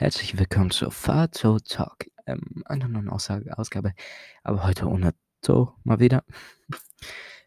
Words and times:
Herzlich 0.00 0.38
willkommen 0.38 0.70
zur 0.70 0.92
Fato 0.92 1.58
Talk. 1.58 2.06
Ähm, 2.24 2.62
einer 2.66 2.86
neuen 2.86 3.08
Aussage, 3.08 3.58
Ausgabe, 3.58 3.94
aber 4.44 4.62
heute 4.62 4.86
ohne 4.86 5.12
To 5.42 5.74
mal 5.82 5.98
wieder. 5.98 6.22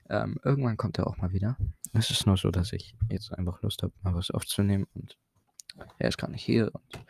ähm, 0.09 0.37
irgendwann 0.43 0.75
kommt 0.75 0.99
er 0.99 1.07
auch 1.07 1.15
mal 1.15 1.31
wieder. 1.31 1.55
Es 1.93 2.11
ist 2.11 2.27
nur 2.27 2.35
so, 2.35 2.51
dass 2.51 2.73
ich 2.73 2.93
jetzt 3.09 3.31
einfach 3.31 3.61
Lust 3.61 3.83
habe, 3.83 3.93
mal 4.01 4.15
was 4.15 4.31
aufzunehmen 4.31 4.85
und 4.95 5.17
er 5.97 6.09
ist 6.09 6.17
gar 6.17 6.29
nicht 6.29 6.43
hier 6.43 6.75
und 6.75 7.05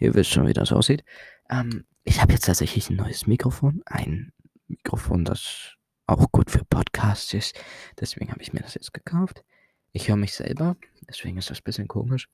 ihr 0.00 0.16
wisst 0.16 0.32
schon, 0.32 0.48
wie 0.48 0.52
das 0.52 0.72
aussieht. 0.72 1.04
Ähm, 1.48 1.84
ich 2.02 2.20
habe 2.20 2.32
jetzt 2.32 2.46
tatsächlich 2.46 2.90
ein 2.90 2.96
neues 2.96 3.28
Mikrofon, 3.28 3.82
ein 3.86 4.32
Mikrofon, 4.66 5.24
das 5.24 5.76
auch 6.08 6.32
gut 6.32 6.50
für 6.50 6.64
Podcasts 6.64 7.32
ist. 7.34 7.56
Deswegen 8.00 8.32
habe 8.32 8.42
ich 8.42 8.52
mir 8.52 8.62
das 8.62 8.74
jetzt 8.74 8.92
gekauft. 8.92 9.44
Ich 9.92 10.08
höre 10.08 10.16
mich 10.16 10.34
selber, 10.34 10.74
deswegen 11.08 11.38
ist 11.38 11.50
das 11.50 11.60
ein 11.60 11.64
bisschen 11.64 11.86
komisch. 11.86 12.28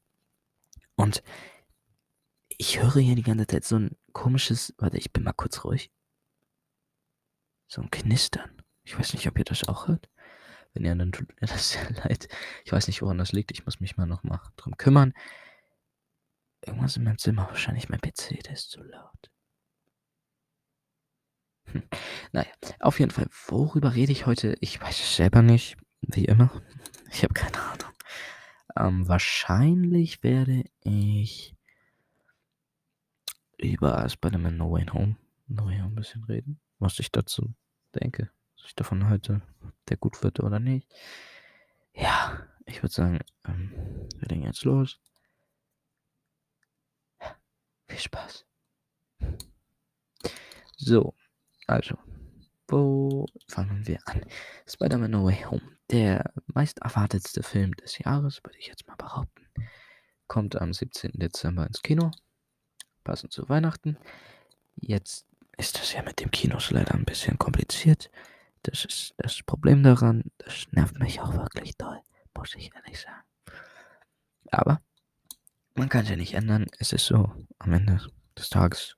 Und 0.96 1.22
ich 2.58 2.82
höre 2.82 3.00
hier 3.00 3.14
die 3.14 3.22
ganze 3.22 3.46
Zeit 3.46 3.64
so 3.64 3.78
ein 3.78 3.96
komisches, 4.12 4.74
warte, 4.78 4.98
ich 4.98 5.12
bin 5.12 5.22
mal 5.22 5.32
kurz 5.32 5.64
ruhig. 5.64 5.90
So 7.68 7.80
ein 7.80 7.90
Knistern. 7.90 8.62
Ich 8.82 8.98
weiß 8.98 9.14
nicht, 9.14 9.28
ob 9.28 9.38
ihr 9.38 9.44
das 9.44 9.64
auch 9.68 9.86
hört. 9.88 10.08
Wenn 10.74 10.84
ihr, 10.84 10.94
dann 10.94 11.12
tut 11.12 11.28
mir 11.40 11.46
das 11.46 11.70
sehr 11.70 11.88
leid. 12.04 12.28
Ich 12.64 12.72
weiß 12.72 12.88
nicht, 12.88 13.00
woran 13.00 13.18
das 13.18 13.32
liegt. 13.32 13.52
Ich 13.52 13.64
muss 13.64 13.80
mich 13.80 13.96
mal 13.96 14.06
noch 14.06 14.24
mal 14.24 14.40
drum 14.56 14.76
kümmern. 14.76 15.14
Irgendwas 16.66 16.96
in 16.96 17.04
meinem 17.04 17.18
Zimmer. 17.18 17.46
Wahrscheinlich 17.48 17.88
mein 17.88 18.00
PC, 18.00 18.42
der 18.42 18.54
ist 18.54 18.70
zu 18.70 18.82
laut. 18.82 19.30
Hm. 21.66 21.82
Naja, 22.32 22.50
auf 22.80 22.98
jeden 22.98 23.12
Fall, 23.12 23.28
worüber 23.46 23.94
rede 23.94 24.12
ich 24.12 24.26
heute? 24.26 24.56
Ich 24.60 24.80
weiß 24.80 24.98
es 24.98 25.16
selber 25.16 25.42
nicht. 25.42 25.76
Wie 26.00 26.24
immer. 26.24 26.50
Ich 27.10 27.22
habe 27.22 27.34
keine 27.34 27.60
Ahnung. 27.60 27.92
Ähm, 28.76 29.08
wahrscheinlich 29.08 30.22
werde 30.22 30.64
ich 30.80 31.57
über 33.58 34.08
Spider-Man 34.08 34.56
No 34.56 34.70
Way 34.70 34.86
Home, 34.92 35.16
No 35.48 35.66
Way 35.66 35.78
Home 35.80 35.92
ein 35.92 35.94
bisschen 35.96 36.24
reden, 36.24 36.60
was 36.78 36.98
ich 36.98 37.10
dazu 37.10 37.54
denke, 37.94 38.30
was 38.56 38.66
ich 38.66 38.74
davon 38.74 39.08
halte, 39.08 39.42
der 39.88 39.96
gut 39.96 40.22
wird 40.22 40.40
oder 40.40 40.60
nicht. 40.60 40.88
Ja, 41.92 42.46
ich 42.66 42.82
würde 42.82 42.94
sagen, 42.94 43.18
ähm, 43.46 43.72
wir 44.18 44.28
legen 44.28 44.44
jetzt 44.44 44.64
los. 44.64 45.00
Viel 47.88 47.98
Spaß. 47.98 48.46
So, 50.76 51.14
also, 51.66 51.98
wo 52.68 53.26
fangen 53.48 53.86
wir 53.86 53.98
an? 54.06 54.24
Spider-Man 54.66 55.10
No 55.10 55.24
Way 55.24 55.42
Home, 55.50 55.78
der 55.90 56.32
meist 56.46 56.78
erwartetste 56.78 57.42
Film 57.42 57.74
des 57.76 57.98
Jahres, 57.98 58.44
würde 58.44 58.58
ich 58.58 58.68
jetzt 58.68 58.86
mal 58.86 58.96
behaupten, 58.96 59.48
kommt 60.28 60.60
am 60.60 60.72
17. 60.72 61.12
Dezember 61.14 61.66
ins 61.66 61.82
Kino 61.82 62.12
passend 63.08 63.32
zu 63.32 63.48
Weihnachten. 63.48 63.96
Jetzt 64.76 65.26
ist 65.56 65.78
das 65.78 65.94
ja 65.94 66.02
mit 66.02 66.20
dem 66.20 66.30
Kinos 66.30 66.70
leider 66.70 66.94
ein 66.94 67.06
bisschen 67.06 67.38
kompliziert. 67.38 68.10
Das 68.64 68.84
ist 68.84 69.14
das 69.16 69.42
Problem 69.44 69.82
daran. 69.82 70.24
Das 70.36 70.66
nervt 70.72 70.98
mich 70.98 71.18
auch 71.20 71.32
wirklich 71.32 71.74
doll, 71.78 71.98
muss 72.36 72.54
ich 72.54 72.70
ehrlich 72.74 73.00
sagen. 73.00 73.22
Aber 74.50 74.82
man 75.74 75.88
kann 75.88 76.04
es 76.04 76.10
ja 76.10 76.16
nicht 76.16 76.34
ändern. 76.34 76.66
Es 76.78 76.92
ist 76.92 77.06
so, 77.06 77.32
am 77.58 77.72
Ende 77.72 77.98
des 78.36 78.50
Tages 78.50 78.96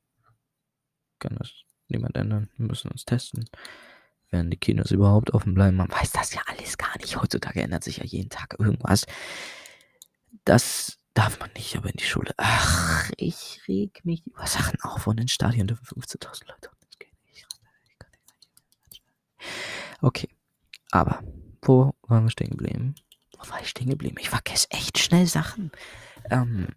kann 1.20 1.36
das 1.36 1.52
niemand 1.86 2.16
ändern. 2.16 2.50
Wir 2.56 2.66
müssen 2.66 2.90
uns 2.90 3.04
testen. 3.04 3.48
Werden 4.30 4.50
die 4.50 4.56
Kinos 4.56 4.90
überhaupt 4.90 5.32
offen 5.34 5.54
bleiben? 5.54 5.76
Man 5.76 5.90
weiß 5.90 6.10
das 6.10 6.34
ja 6.34 6.42
alles 6.46 6.76
gar 6.78 6.96
nicht. 6.98 7.16
Heutzutage 7.16 7.62
ändert 7.62 7.84
sich 7.84 7.98
ja 7.98 8.04
jeden 8.04 8.30
Tag 8.30 8.56
irgendwas. 8.58 9.06
Das 10.44 10.99
Darf 11.14 11.40
man 11.40 11.50
nicht, 11.54 11.76
aber 11.76 11.88
in 11.88 11.96
die 11.96 12.04
Schule. 12.04 12.32
Ach, 12.36 13.10
ich 13.16 13.60
reg 13.66 14.04
mich 14.04 14.26
über 14.26 14.46
Sachen 14.46 14.80
auf 14.82 15.06
und 15.06 15.20
in 15.20 15.28
Stadion 15.28 15.66
dürfen 15.66 15.84
15.000 15.84 16.48
Leute. 16.48 16.70
Okay, 20.02 20.28
aber 20.90 21.22
wo 21.62 21.92
waren 22.02 22.24
wir 22.24 22.30
stehen 22.30 22.50
geblieben? 22.50 22.94
Wo 23.38 23.50
war 23.50 23.60
ich 23.60 23.68
stehen 23.68 23.90
geblieben? 23.90 24.16
Ich 24.18 24.30
vergesse 24.30 24.70
echt 24.70 24.98
schnell 24.98 25.26
Sachen. 25.26 25.70
Ähm, 26.30 26.68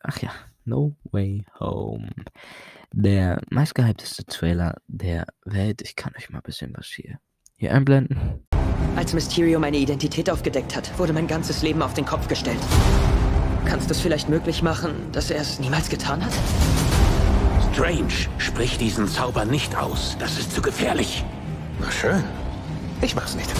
ach 0.00 0.18
ja, 0.18 0.30
No 0.64 0.94
Way 1.10 1.44
Home. 1.58 2.10
Der 2.92 3.40
meistgehypteste 3.50 4.24
Trailer 4.26 4.76
der 4.86 5.26
Welt. 5.44 5.82
Ich 5.82 5.96
kann 5.96 6.14
euch 6.16 6.30
mal 6.30 6.38
ein 6.38 6.42
bisschen 6.42 6.72
was 6.76 6.86
hier, 6.86 7.18
hier 7.56 7.74
einblenden. 7.74 8.46
Als 8.96 9.12
Mysterio 9.12 9.58
meine 9.58 9.76
Identität 9.76 10.30
aufgedeckt 10.30 10.76
hat, 10.76 10.96
wurde 10.98 11.12
mein 11.12 11.26
ganzes 11.26 11.62
Leben 11.62 11.82
auf 11.82 11.94
den 11.94 12.04
Kopf 12.04 12.28
gestellt. 12.28 12.60
Kannst 13.66 13.88
du 13.88 13.94
es 13.94 14.00
vielleicht 14.00 14.28
möglich 14.28 14.62
machen, 14.62 15.10
dass 15.12 15.30
er 15.30 15.40
es 15.40 15.58
niemals 15.58 15.88
getan 15.88 16.24
hat? 16.24 16.32
Strange, 17.72 18.12
sprich 18.38 18.78
diesen 18.78 19.08
Zauber 19.08 19.44
nicht 19.44 19.74
aus. 19.74 20.16
Das 20.18 20.38
ist 20.38 20.52
zu 20.52 20.62
gefährlich. 20.62 21.24
Na 21.80 21.90
schön. 21.90 22.22
Ich 23.02 23.14
mach's 23.14 23.34
nicht. 23.34 23.50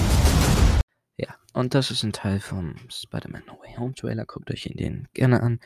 Ja, 1.16 1.34
und 1.52 1.74
das 1.74 1.90
ist 1.90 2.02
ein 2.02 2.12
Teil 2.12 2.38
vom 2.38 2.76
Spider-Man 2.88 3.44
No 3.46 3.58
Way 3.60 3.76
Home 3.76 3.94
Trailer. 3.94 4.24
Guckt 4.24 4.50
euch 4.50 4.66
ihn 4.66 4.76
den 4.76 5.08
gerne 5.14 5.42
an. 5.42 5.58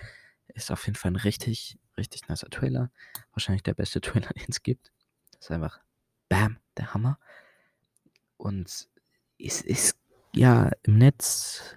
Ist 0.54 0.70
auf 0.70 0.86
jeden 0.86 0.96
Fall 0.96 1.12
ein 1.12 1.16
richtig, 1.16 1.78
richtig 1.96 2.28
nicer 2.28 2.48
Trailer. 2.48 2.90
Wahrscheinlich 3.32 3.64
der 3.64 3.74
beste 3.74 4.00
Trailer, 4.00 4.30
den 4.30 4.46
es 4.48 4.62
gibt. 4.62 4.92
Das 5.32 5.42
ist 5.42 5.50
einfach 5.50 5.80
Bam, 6.28 6.58
der 6.76 6.94
Hammer. 6.94 7.18
Und 8.36 8.88
es 9.38 9.60
ist 9.60 9.98
ja 10.32 10.70
im 10.84 10.98
Netz 10.98 11.76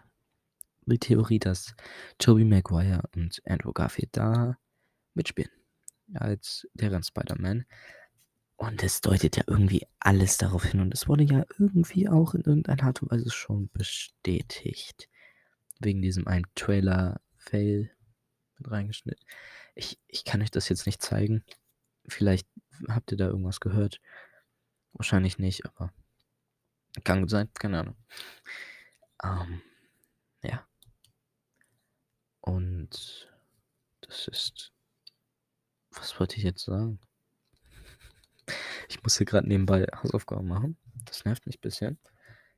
die 0.92 1.00
Theorie, 1.00 1.40
dass 1.40 1.76
Tobey 2.18 2.46
Maguire 2.46 3.04
und 3.16 3.42
Andrew 3.46 3.72
Garfield 3.74 4.10
da 4.14 4.58
mitspielen. 5.14 5.52
Als 6.14 6.68
deren 6.74 7.04
Spider-Man. 7.04 7.66
Und 8.58 8.84
es 8.84 9.02
deutet 9.02 9.38
ja 9.38 9.44
irgendwie 9.48 9.88
alles 10.00 10.38
darauf 10.38 10.66
hin. 10.66 10.82
Und 10.82 10.94
es 10.94 11.08
wurde 11.08 11.24
ja 11.24 11.46
irgendwie 11.58 12.08
auch 12.08 12.36
in 12.36 12.42
irgendeiner 12.42 12.84
Art 12.84 13.02
und 13.02 13.12
Weise 13.12 13.32
schon 13.32 13.70
bestätigt. 13.70 15.10
Wegen 15.80 16.02
diesem 16.02 16.28
einen 16.28 16.46
Trailer-Fail 16.56 17.92
mit 18.58 18.72
reingeschnitten. 18.72 19.26
Ich, 19.74 20.00
ich 20.08 20.26
kann 20.26 20.42
euch 20.42 20.52
das 20.52 20.70
jetzt 20.70 20.86
nicht 20.86 21.02
zeigen. 21.02 21.44
Vielleicht 22.08 22.48
habt 22.88 23.12
ihr 23.12 23.18
da 23.18 23.28
irgendwas 23.28 23.60
gehört. 23.60 24.00
Wahrscheinlich 24.94 25.40
nicht, 25.40 25.66
aber 25.66 25.92
kann 27.04 27.22
gut 27.22 27.30
sein. 27.30 27.50
Keine 27.54 27.80
Ahnung. 27.80 27.96
Ähm. 29.24 29.62
Und 32.42 33.30
das 34.02 34.28
ist. 34.28 34.72
Was 35.92 36.20
wollte 36.20 36.38
ich 36.38 36.44
jetzt 36.44 36.66
sagen? 36.66 37.00
Ich 38.90 39.02
muss 39.04 39.18
hier 39.18 39.26
gerade 39.26 39.48
nebenbei 39.48 39.86
Hausaufgaben 39.94 40.48
machen. 40.48 40.78
Das 41.06 41.26
nervt 41.26 41.46
mich 41.46 41.58
ein 41.58 41.62
bisschen. 41.62 42.00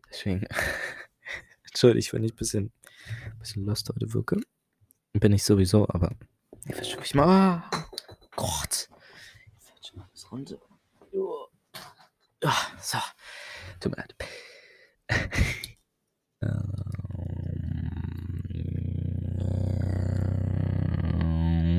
Deswegen. 0.10 0.46
Entschuldigt, 1.64 2.14
wenn 2.14 2.24
ich 2.24 2.34
ein 2.34 2.38
bisschen, 2.38 2.72
bisschen 3.40 3.66
lost 3.66 3.90
heute 3.90 4.14
wirke. 4.14 4.40
Bin 5.14 5.34
ich 5.34 5.44
sowieso, 5.44 5.88
aber. 5.90 6.16
Ich 6.66 6.78
wisst 6.78 6.92
schon, 6.92 7.00
wie 7.02 7.06
ich 7.06 7.16
mal. 7.16 7.64
Oh, 7.72 8.28
Gott. 8.36 8.90
Ich 9.58 9.64
fällt 9.64 9.88
schon 9.88 10.02
alles 10.02 10.32
runter. 10.32 10.58
Oh. 11.12 11.48
Ah, 12.44 12.78
so. 12.80 13.00
Tut 13.80 13.96
mir 13.96 13.98
leid. 13.98 14.16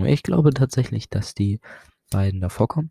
Ich 0.08 0.22
glaube 0.22 0.52
tatsächlich, 0.52 1.08
dass 1.08 1.34
die 1.34 1.60
beiden 2.10 2.40
davor 2.40 2.68
kommen. 2.68 2.90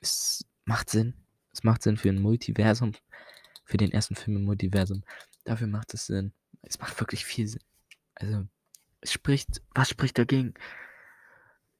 Es 0.00 0.44
macht 0.64 0.90
Sinn. 0.90 1.14
Es 1.52 1.62
macht 1.62 1.82
Sinn 1.82 1.96
für 1.96 2.08
ein 2.08 2.20
Multiversum. 2.20 2.92
Für 3.64 3.76
den 3.76 3.92
ersten 3.92 4.14
Film 4.14 4.38
im 4.38 4.44
Multiversum. 4.44 5.02
Dafür 5.44 5.66
macht 5.66 5.94
es 5.94 6.06
Sinn. 6.06 6.32
Es 6.62 6.78
macht 6.78 6.98
wirklich 7.00 7.24
viel 7.24 7.48
Sinn. 7.48 7.62
Also, 8.14 8.46
es 9.00 9.12
spricht, 9.12 9.62
was 9.74 9.88
spricht 9.88 10.18
dagegen? 10.18 10.54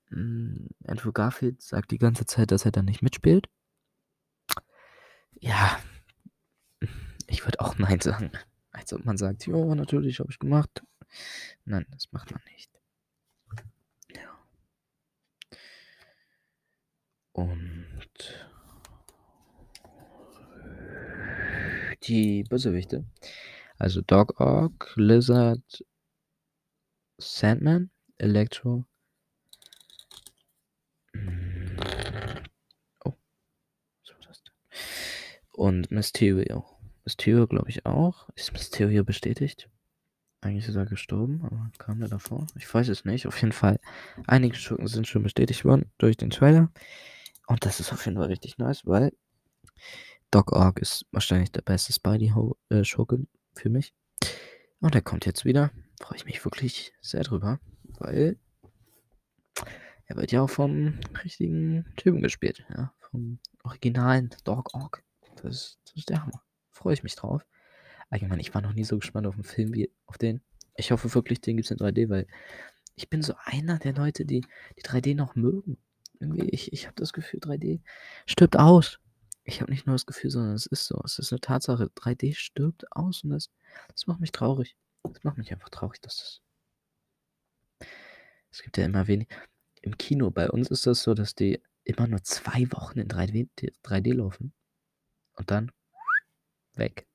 Hm, 0.08 0.68
Andrew 0.86 1.12
Garfield 1.12 1.62
sagt 1.62 1.90
die 1.90 1.98
ganze 1.98 2.26
Zeit, 2.26 2.50
dass 2.50 2.64
er 2.64 2.72
da 2.72 2.82
nicht 2.82 3.02
mitspielt. 3.02 3.48
Ja, 5.40 5.78
ich 7.26 7.44
würde 7.44 7.60
auch 7.60 7.78
Nein 7.78 8.00
sagen. 8.00 8.32
Als 8.70 8.92
ob 8.92 9.04
man 9.04 9.16
sagt, 9.16 9.46
ja, 9.46 9.74
natürlich 9.74 10.20
habe 10.20 10.30
ich 10.30 10.38
gemacht. 10.38 10.82
Nein, 11.64 11.86
das 11.90 12.10
macht 12.12 12.30
man 12.32 12.40
nicht. 12.52 12.70
Und 17.34 17.84
die 22.04 22.44
Bösewichte. 22.44 23.04
Also 23.76 24.02
Dog 24.02 24.40
Ock, 24.40 24.92
Lizard, 24.94 25.84
Sandman, 27.18 27.90
Electro. 28.18 28.84
Oh. 33.04 33.12
Was 34.02 34.10
war 34.10 34.20
das? 34.28 34.42
Und 35.52 35.90
Mysterio. 35.90 36.64
Mysterio 37.04 37.48
glaube 37.48 37.70
ich 37.70 37.84
auch. 37.84 38.28
Ist 38.36 38.52
Mysterio 38.52 39.02
bestätigt? 39.02 39.68
Eigentlich 40.40 40.68
ist 40.68 40.76
er 40.76 40.86
gestorben, 40.86 41.42
aber 41.42 41.72
kam 41.78 41.98
der 41.98 42.08
davor? 42.08 42.46
Ich 42.56 42.72
weiß 42.72 42.88
es 42.90 43.04
nicht. 43.04 43.26
Auf 43.26 43.40
jeden 43.40 43.52
Fall, 43.52 43.80
einige 44.28 44.54
Schurken 44.54 44.86
sind 44.86 45.08
schon 45.08 45.24
bestätigt 45.24 45.64
worden 45.64 45.90
durch 45.98 46.16
den 46.16 46.30
Trailer. 46.30 46.70
Und 47.46 47.64
das 47.64 47.80
ist 47.80 47.92
auf 47.92 48.04
jeden 48.06 48.18
Fall 48.18 48.28
richtig 48.28 48.58
nice, 48.58 48.86
weil 48.86 49.12
Doc 50.30 50.52
Ock 50.52 50.78
ist 50.80 51.06
wahrscheinlich 51.12 51.52
der 51.52 51.62
beste 51.62 51.92
Spidey-Schurke 51.92 53.16
äh, 53.16 53.26
für 53.54 53.68
mich. 53.68 53.94
Und 54.80 54.94
er 54.94 55.02
kommt 55.02 55.26
jetzt 55.26 55.44
wieder. 55.44 55.70
Freue 56.00 56.16
ich 56.16 56.24
mich 56.24 56.44
wirklich 56.44 56.92
sehr 57.00 57.22
drüber, 57.22 57.60
weil 57.98 58.36
er 60.06 60.16
wird 60.16 60.32
ja 60.32 60.42
auch 60.42 60.50
vom 60.50 60.98
richtigen 61.22 61.86
Typen 61.96 62.20
gespielt. 62.20 62.66
Ja, 62.76 62.92
vom 62.98 63.38
originalen 63.62 64.30
Doc 64.44 64.74
Ock. 64.74 65.02
Das, 65.42 65.78
das 65.84 65.94
ist 65.94 66.10
der 66.10 66.22
Hammer. 66.22 66.42
Freue 66.70 66.94
ich 66.94 67.02
mich 67.02 67.14
drauf. 67.14 67.46
Allgemein, 68.10 68.40
ich 68.40 68.54
war 68.54 68.60
noch 68.60 68.74
nie 68.74 68.84
so 68.84 68.98
gespannt 68.98 69.26
auf 69.26 69.34
einen 69.34 69.44
Film 69.44 69.72
wie 69.72 69.90
auf 70.06 70.18
den. 70.18 70.42
Ich 70.76 70.90
hoffe 70.90 71.14
wirklich, 71.14 71.40
den 71.40 71.56
gibt 71.56 71.66
es 71.66 71.70
in 71.70 71.78
3D, 71.78 72.08
weil 72.08 72.26
ich 72.96 73.08
bin 73.08 73.22
so 73.22 73.34
einer 73.44 73.78
der 73.78 73.92
Leute, 73.92 74.24
die 74.24 74.44
die 74.78 74.82
3D 74.82 75.14
noch 75.14 75.34
mögen. 75.36 75.78
Irgendwie, 76.24 76.48
ich, 76.48 76.72
ich 76.72 76.86
habe 76.86 76.96
das 76.96 77.12
Gefühl, 77.12 77.40
3D 77.40 77.80
stirbt 78.26 78.58
aus. 78.58 78.98
Ich 79.44 79.60
habe 79.60 79.70
nicht 79.70 79.86
nur 79.86 79.94
das 79.94 80.06
Gefühl, 80.06 80.30
sondern 80.30 80.54
es 80.54 80.64
ist 80.64 80.86
so. 80.86 81.00
Es 81.04 81.18
ist 81.18 81.32
eine 81.32 81.40
Tatsache. 81.40 81.90
3D 81.94 82.34
stirbt 82.34 82.90
aus 82.92 83.24
und 83.24 83.30
das, 83.30 83.50
das 83.88 84.06
macht 84.06 84.20
mich 84.20 84.32
traurig. 84.32 84.76
Das 85.02 85.22
macht 85.22 85.36
mich 85.36 85.52
einfach 85.52 85.68
traurig, 85.68 86.00
dass 86.00 86.40
das. 87.78 87.88
Es 88.50 88.62
gibt 88.62 88.78
ja 88.78 88.86
immer 88.86 89.06
wenig. 89.06 89.28
Im 89.82 89.98
Kino 89.98 90.30
bei 90.30 90.50
uns 90.50 90.70
ist 90.70 90.86
das 90.86 91.02
so, 91.02 91.12
dass 91.12 91.34
die 91.34 91.60
immer 91.84 92.06
nur 92.06 92.22
zwei 92.22 92.70
Wochen 92.72 93.00
in 93.00 93.08
3D, 93.08 93.48
3D 93.84 94.14
laufen. 94.14 94.54
Und 95.34 95.50
dann 95.50 95.72
weg. 96.74 97.06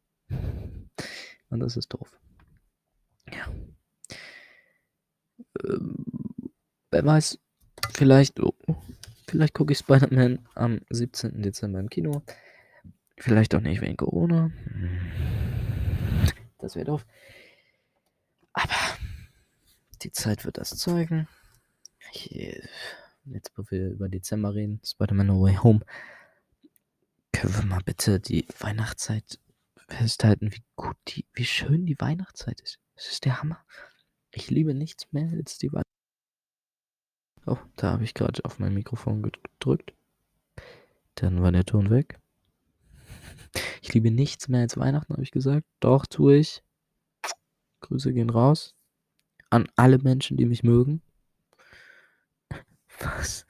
Und 1.50 1.60
das 1.62 1.78
ist 1.78 1.92
doof. 1.94 2.20
Ja. 3.32 3.52
Ähm, 5.64 6.06
wer 6.92 7.06
weiß, 7.06 7.40
vielleicht, 7.94 8.40
oh, 8.40 8.54
vielleicht 9.30 9.54
gucke 9.54 9.74
ich 9.74 9.80
Spider-Man 9.80 10.48
am 10.56 10.82
17. 10.90 11.42
Dezember 11.42 11.80
im 11.80 11.90
Kino. 11.90 12.24
Vielleicht 13.18 13.54
auch 13.56 13.62
nicht 13.62 13.82
wegen 13.82 13.98
Corona. 13.98 14.52
Das 16.58 16.76
wäre 16.76 16.86
doof. 16.86 17.06
Aber 18.54 18.76
die 20.02 20.12
Zeit 20.12 20.46
wird 20.46 20.58
das 20.58 20.78
zeigen. 20.78 21.28
Ich, 22.12 22.30
jetzt, 23.26 23.52
wo 23.56 23.64
wir 23.70 23.90
über 23.90 24.10
Dezember 24.10 24.56
reden, 24.56 24.82
Spider-Man 24.84 25.28
No 25.28 25.42
Way 25.42 25.56
Home, 25.56 25.82
können 27.32 27.56
wir 27.56 27.66
mal 27.66 27.82
bitte 27.84 28.20
die 28.20 28.48
Weihnachtszeit 28.60 29.40
festhalten, 29.88 30.52
wie 30.54 30.64
gut 30.76 30.98
die, 31.08 31.26
wie 31.34 31.46
schön 31.46 31.86
die 31.86 32.00
Weihnachtszeit 32.00 32.60
ist. 32.62 32.80
Es 32.96 33.12
ist 33.12 33.26
der 33.26 33.42
Hammer. 33.42 33.64
Ich 34.32 34.50
liebe 34.50 34.74
nichts 34.74 35.12
mehr 35.12 35.30
als 35.32 35.58
die 35.58 35.72
Weihnachtszeit. 35.72 35.99
Oh, 37.50 37.58
da 37.78 37.94
habe 37.94 38.04
ich 38.04 38.14
gerade 38.14 38.46
auf 38.46 38.60
mein 38.60 38.76
Mikrofon 38.76 39.24
gedrückt. 39.24 39.94
Dann 41.16 41.42
war 41.42 41.52
der 41.52 41.66
Ton 41.66 41.90
weg. 41.90 42.20
Ich 43.82 43.92
liebe 43.92 44.12
nichts 44.12 44.50
mehr 44.50 44.62
als 44.62 44.78
Weihnachten, 44.78 45.14
habe 45.14 45.24
ich 45.24 45.32
gesagt. 45.32 45.66
Doch, 45.80 46.06
tue 46.06 46.36
ich. 46.38 46.62
Grüße 47.82 48.14
gehen 48.14 48.30
raus. 48.30 48.76
An 49.50 49.68
alle 49.76 49.98
Menschen, 49.98 50.38
die 50.38 50.46
mich 50.46 50.62
mögen. 50.62 51.02
Was? 53.00 53.48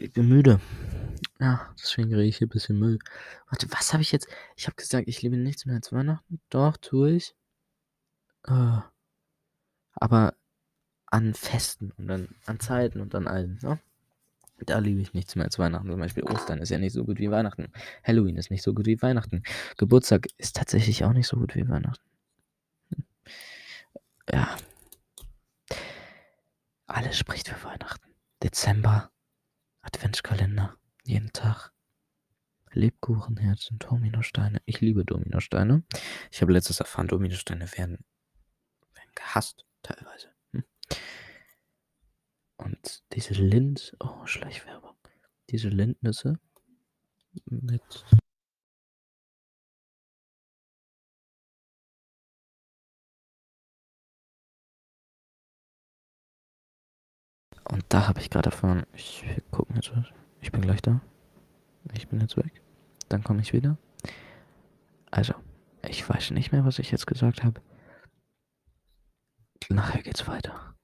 Ich 0.00 0.12
bin 0.12 0.28
müde. 0.28 0.60
Ja, 1.38 1.72
deswegen 1.80 2.12
rede 2.12 2.26
ich 2.26 2.38
hier 2.38 2.48
ein 2.48 2.50
bisschen 2.50 2.80
Müll. 2.80 2.98
Warte, 3.48 3.70
was 3.70 3.92
habe 3.92 4.02
ich 4.02 4.10
jetzt? 4.10 4.26
Ich 4.56 4.66
habe 4.66 4.74
gesagt, 4.74 5.06
ich 5.06 5.22
liebe 5.22 5.36
nichts 5.36 5.64
mehr 5.64 5.76
als 5.76 5.92
Weihnachten. 5.92 6.40
Doch, 6.50 6.76
tue 6.76 7.12
ich. 7.12 7.36
Äh, 8.46 8.80
aber 9.94 10.34
an 11.06 11.34
Festen 11.34 11.92
und 11.92 12.08
dann 12.08 12.34
an 12.46 12.60
Zeiten 12.60 13.00
und 13.00 13.14
an 13.14 13.26
allem, 13.26 13.58
ne? 13.62 13.78
Da 14.60 14.78
liebe 14.78 15.00
ich 15.00 15.14
nichts 15.14 15.36
mehr 15.36 15.44
als 15.44 15.58
Weihnachten. 15.58 15.88
Zum 15.88 16.00
Beispiel 16.00 16.24
Ostern 16.24 16.58
ist 16.58 16.70
ja 16.70 16.78
nicht 16.78 16.92
so 16.92 17.04
gut 17.04 17.20
wie 17.20 17.30
Weihnachten. 17.30 17.72
Halloween 18.02 18.36
ist 18.36 18.50
nicht 18.50 18.62
so 18.62 18.74
gut 18.74 18.86
wie 18.86 19.00
Weihnachten. 19.00 19.44
Geburtstag 19.76 20.26
ist 20.36 20.56
tatsächlich 20.56 21.04
auch 21.04 21.12
nicht 21.12 21.28
so 21.28 21.36
gut 21.36 21.54
wie 21.54 21.68
Weihnachten. 21.68 22.04
Hm. 22.90 23.04
Ja. 24.32 24.56
Alles 26.86 27.16
spricht 27.16 27.48
für 27.48 27.64
Weihnachten. 27.64 28.08
Dezember. 28.42 29.10
Adventskalender. 29.82 30.74
Jeden 31.04 31.32
Tag. 31.32 31.72
Lebkuchenherzen, 32.72 33.78
Dominosteine. 33.78 34.60
Ich 34.66 34.80
liebe 34.80 35.04
Dominosteine. 35.04 35.84
Ich 36.32 36.42
habe 36.42 36.52
letztes 36.52 36.80
erfahren, 36.80 37.08
Dominosteine 37.08 37.70
werden 37.76 38.04
gehasst, 39.18 39.66
teilweise. 39.82 40.28
Hm. 40.52 40.64
Und 42.56 43.02
diese 43.12 43.34
Lind, 43.34 43.96
oh, 44.00 44.26
Schleichwerbung. 44.26 44.96
Diese 45.50 45.68
Lindnüsse 45.68 46.38
mit 47.46 48.04
Und 57.70 57.84
da 57.90 58.08
habe 58.08 58.20
ich 58.20 58.30
gerade 58.30 58.48
erfahren, 58.48 58.86
ich 58.94 59.24
gucke 59.50 59.74
jetzt 59.74 59.94
was. 59.94 60.06
Ich 60.40 60.50
bin 60.52 60.62
gleich 60.62 60.80
da. 60.80 61.02
Ich 61.92 62.08
bin 62.08 62.20
jetzt 62.20 62.36
weg. 62.36 62.62
Dann 63.08 63.22
komme 63.22 63.42
ich 63.42 63.52
wieder. 63.52 63.76
Also, 65.10 65.34
ich 65.86 66.08
weiß 66.08 66.30
nicht 66.30 66.50
mehr, 66.50 66.64
was 66.64 66.78
ich 66.78 66.90
jetzt 66.90 67.06
gesagt 67.06 67.44
habe. 67.44 67.60
Nachher 69.68 70.02
geht's 70.02 70.26
weiter. 70.26 70.74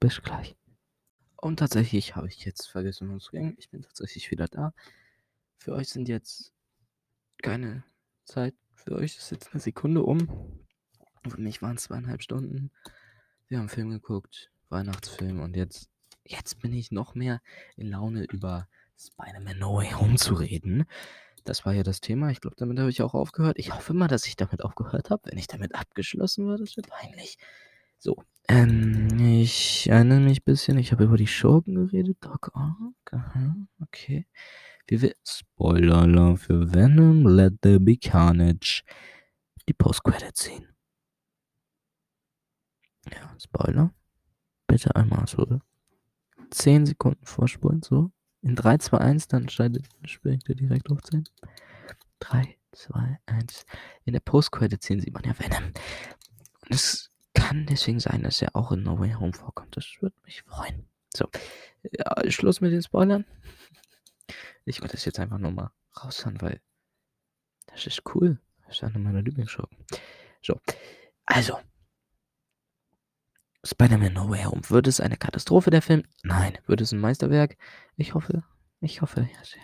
Bis 0.00 0.20
gleich. 0.22 0.56
Und 1.36 1.58
tatsächlich 1.58 2.16
habe 2.16 2.28
ich 2.28 2.44
jetzt 2.44 2.66
vergessen 2.66 3.10
umzugehen. 3.10 3.54
Ich 3.58 3.70
bin 3.70 3.82
tatsächlich 3.82 4.30
wieder 4.30 4.48
da. 4.48 4.74
Für 5.58 5.74
euch 5.74 5.88
sind 5.88 6.08
jetzt 6.08 6.52
keine 7.42 7.84
Zeit. 8.24 8.54
Für 8.74 8.96
euch 8.96 9.16
ist 9.16 9.30
jetzt 9.30 9.52
eine 9.52 9.60
Sekunde 9.60 10.02
um. 10.02 10.66
Für 11.28 11.40
mich 11.40 11.62
waren 11.62 11.76
es 11.76 11.84
zweieinhalb 11.84 12.22
Stunden. 12.22 12.70
Wir 13.48 13.58
haben 13.58 13.68
Film 13.68 13.90
geguckt, 13.90 14.50
Weihnachtsfilm 14.70 15.40
und 15.40 15.56
jetzt, 15.56 15.88
jetzt 16.24 16.60
bin 16.60 16.72
ich 16.72 16.90
noch 16.90 17.14
mehr 17.14 17.40
in 17.76 17.88
Laune 17.88 18.24
über 18.24 18.68
Spider-Man 18.98 19.58
No 19.58 19.76
Way 19.76 19.92
Home 19.92 20.16
zu 20.16 20.34
reden. 20.34 20.84
Das 21.44 21.64
war 21.64 21.72
ja 21.72 21.84
das 21.84 22.00
Thema. 22.00 22.30
Ich 22.30 22.40
glaube, 22.40 22.56
damit 22.56 22.78
habe 22.78 22.90
ich 22.90 23.02
auch 23.02 23.14
aufgehört. 23.14 23.56
Ich 23.58 23.72
hoffe 23.72 23.94
mal, 23.94 24.08
dass 24.08 24.26
ich 24.26 24.34
damit 24.34 24.62
aufgehört 24.62 25.10
habe. 25.10 25.30
Wenn 25.30 25.38
ich 25.38 25.46
damit 25.46 25.76
abgeschlossen 25.76 26.48
war, 26.48 26.58
das 26.58 26.76
wird 26.76 26.88
peinlich. 26.88 27.38
So, 27.98 28.16
ähm, 28.48 29.08
ich 29.18 29.88
erinnere 29.88 30.20
mich 30.20 30.40
ein 30.40 30.44
bisschen. 30.44 30.78
Ich 30.78 30.92
habe 30.92 31.04
über 31.04 31.16
die 31.16 31.26
Schurken 31.26 31.74
geredet. 31.74 32.18
Doc 32.20 32.52
Ock, 32.54 33.12
aha, 33.12 33.56
okay. 33.80 34.26
Wie 34.86 35.02
wir 35.02 35.14
Spoiler 35.24 36.36
für 36.36 36.72
Venom, 36.72 37.26
Let 37.26 37.60
There 37.62 37.80
Be 37.80 37.96
Carnage. 37.96 38.82
Die 39.68 39.72
Post-Credit 39.72 40.36
Scene. 40.36 40.68
Ja, 43.10 43.34
Spoiler. 43.40 43.92
Bitte 44.68 44.94
einmal 44.94 45.26
so 45.26 45.60
10 46.50 46.86
Sekunden 46.86 47.24
vorspulen, 47.26 47.82
so 47.82 48.12
in 48.42 48.54
3, 48.54 48.78
2, 48.78 48.98
1, 48.98 49.28
dann 49.28 49.48
schneidet, 49.48 49.88
springt 50.04 50.48
er 50.48 50.54
direkt 50.54 50.90
auf 50.90 51.02
10. 51.02 51.28
3, 52.20 52.56
2, 52.72 53.18
1. 53.26 53.64
In 54.04 54.12
der 54.12 54.20
Post-Credit-Szene 54.20 55.02
sieht 55.02 55.14
man 55.14 55.24
ja 55.24 55.36
Venom. 55.38 55.72
Und 56.62 56.70
es 56.70 57.10
kann 57.36 57.66
deswegen 57.66 58.00
sein, 58.00 58.22
dass 58.22 58.42
er 58.42 58.56
auch 58.56 58.72
in 58.72 58.82
No 58.82 58.98
Way 58.98 59.12
Home 59.12 59.32
vorkommt. 59.32 59.76
Das 59.76 59.86
würde 60.00 60.16
mich 60.24 60.42
freuen. 60.42 60.88
So, 61.14 61.28
ja, 61.92 62.30
Schluss 62.30 62.60
mit 62.60 62.72
den 62.72 62.82
Spoilern. 62.82 63.24
Ich 64.64 64.80
wollte 64.80 64.96
das 64.96 65.04
jetzt 65.04 65.20
einfach 65.20 65.38
nur 65.38 65.52
mal 65.52 65.70
raushauen, 66.02 66.40
weil 66.40 66.60
das 67.66 67.86
ist 67.86 68.02
cool. 68.14 68.40
Das 68.66 68.76
ist 68.76 68.84
eine 68.84 68.98
meiner 68.98 69.22
Lieblingsschurken. 69.22 69.78
So, 70.42 70.58
also, 71.26 71.58
Spider-Man 73.64 74.14
No 74.14 74.28
Way 74.28 74.44
Home. 74.44 74.62
Wird 74.68 74.86
es 74.86 75.00
eine 75.00 75.16
Katastrophe, 75.16 75.70
der 75.70 75.82
Film? 75.82 76.04
Nein. 76.22 76.56
Wird 76.66 76.80
es 76.80 76.92
ein 76.92 77.00
Meisterwerk? 77.00 77.56
Ich 77.96 78.14
hoffe, 78.14 78.44
ich 78.80 79.02
hoffe, 79.02 79.20
ja, 79.20 79.44
sehr. 79.44 79.62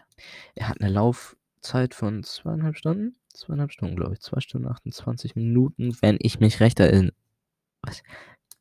Er 0.54 0.68
hat 0.68 0.80
eine 0.80 0.90
Laufzeit 0.90 1.94
von 1.94 2.22
zweieinhalb 2.22 2.76
Stunden. 2.76 3.16
Zweieinhalb 3.32 3.72
Stunden, 3.72 3.96
glaube 3.96 4.14
ich. 4.14 4.20
Zwei 4.20 4.40
Stunden 4.40 4.68
28 4.68 5.36
Minuten, 5.36 5.96
wenn 6.00 6.18
ich 6.20 6.40
mich 6.40 6.60
recht 6.60 6.80
erinnere. 6.80 7.14
Was? 7.82 8.02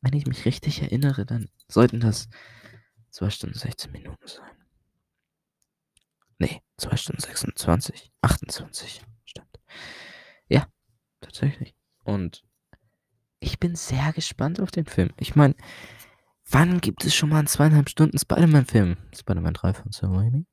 Wenn 0.00 0.14
ich 0.14 0.26
mich 0.26 0.44
richtig 0.44 0.82
erinnere, 0.82 1.24
dann 1.24 1.48
sollten 1.68 2.00
das 2.00 2.28
zwei 3.10 3.30
Stunden 3.30 3.58
16 3.58 3.92
Minuten 3.92 4.26
sein. 4.26 4.50
Nee, 6.38 6.60
zwei 6.76 6.96
Stunden 6.96 7.22
26, 7.22 8.10
28. 8.20 9.02
Stimmt. 9.24 9.60
Ja, 10.48 10.66
tatsächlich. 11.20 11.74
Und 12.02 12.44
ich 13.38 13.60
bin 13.60 13.76
sehr 13.76 14.12
gespannt 14.12 14.60
auf 14.60 14.72
den 14.72 14.86
Film. 14.86 15.10
Ich 15.18 15.36
meine, 15.36 15.54
wann 16.50 16.80
gibt 16.80 17.04
es 17.04 17.14
schon 17.14 17.28
mal 17.28 17.38
einen 17.38 17.46
zweieinhalb 17.46 17.88
Stunden 17.88 18.18
Spider-Man-Film? 18.18 18.96
Spider-Man 19.14 19.54
3 19.54 19.74
von 19.74 19.92
Sam 19.92 20.16
Raimi. 20.16 20.46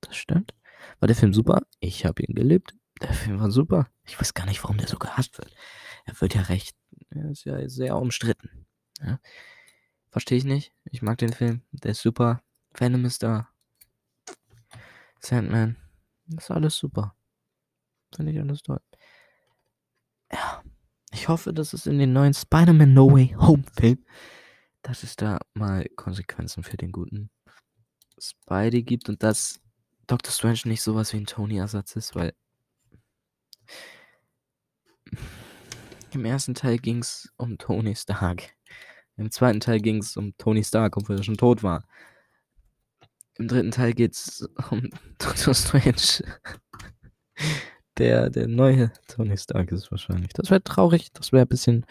Das 0.00 0.16
stimmt. 0.16 0.54
War 1.00 1.06
der 1.06 1.16
Film 1.16 1.34
super? 1.34 1.62
Ich 1.80 2.06
habe 2.06 2.22
ihn 2.22 2.34
geliebt. 2.34 2.74
Der 3.02 3.12
Film 3.12 3.40
war 3.40 3.50
super. 3.50 3.88
Ich 4.06 4.18
weiß 4.18 4.34
gar 4.34 4.46
nicht, 4.46 4.62
warum 4.62 4.78
der 4.78 4.88
so 4.88 4.98
gehasst 4.98 5.38
wird. 5.38 5.54
Er 6.04 6.20
wird 6.20 6.34
ja 6.34 6.42
recht, 6.42 6.76
er 7.10 7.30
ist 7.30 7.44
ja 7.44 7.68
sehr 7.68 7.96
umstritten. 7.96 8.66
Ja. 9.00 9.20
Verstehe 10.10 10.38
ich 10.38 10.44
nicht. 10.44 10.72
Ich 10.84 11.02
mag 11.02 11.18
den 11.18 11.32
Film. 11.32 11.62
Der 11.72 11.92
ist 11.92 12.02
super. 12.02 12.42
Venom 12.74 13.04
ist 13.04 13.22
da. 13.22 13.48
Sandman. 15.20 15.76
Das 16.26 16.44
ist 16.44 16.50
alles 16.50 16.76
super. 16.76 17.14
Finde 18.14 18.32
ich 18.32 18.40
alles 18.40 18.62
toll. 18.62 18.80
Ja. 20.32 20.62
Ich 21.12 21.28
hoffe, 21.28 21.52
dass 21.52 21.72
es 21.72 21.86
in 21.86 21.98
den 21.98 22.12
neuen 22.12 22.34
Spider-Man 22.34 22.94
No 22.94 23.12
Way 23.12 23.34
Home 23.38 23.64
Film, 23.76 24.04
dass 24.82 25.02
es 25.02 25.16
da 25.16 25.38
mal 25.54 25.88
Konsequenzen 25.96 26.62
für 26.62 26.76
den 26.76 26.92
guten 26.92 27.30
Spidey 28.18 28.82
gibt 28.82 29.08
und 29.08 29.22
dass 29.22 29.60
Doctor 30.06 30.32
Strange 30.32 30.60
nicht 30.64 30.82
sowas 30.82 31.12
wie 31.12 31.18
ein 31.18 31.26
Tony-Ersatz 31.26 31.96
ist, 31.96 32.14
weil 32.14 32.34
im 36.14 36.24
ersten 36.24 36.54
Teil 36.54 36.78
ging 36.78 36.98
es 36.98 37.32
um 37.36 37.58
Tony 37.58 37.94
Stark. 37.94 38.54
Im 39.16 39.30
zweiten 39.30 39.60
Teil 39.60 39.80
ging 39.80 39.98
es 39.98 40.16
um 40.16 40.36
Tony 40.38 40.64
Stark, 40.64 40.96
obwohl 40.96 41.16
er 41.16 41.22
schon 41.22 41.36
tot 41.36 41.62
war. 41.62 41.84
Im 43.34 43.48
dritten 43.48 43.70
Teil 43.70 43.92
geht 43.92 44.14
es 44.14 44.48
um 44.70 44.90
Doctor 45.18 45.54
Strange. 45.54 46.24
Der, 47.98 48.30
der 48.30 48.48
neue 48.48 48.92
Tony 49.08 49.36
Stark 49.36 49.72
ist 49.72 49.90
wahrscheinlich. 49.90 50.32
Das 50.32 50.50
wäre 50.50 50.62
traurig. 50.62 51.12
Das 51.12 51.32
wäre 51.32 51.44
ein 51.44 51.48
bisschen. 51.48 51.86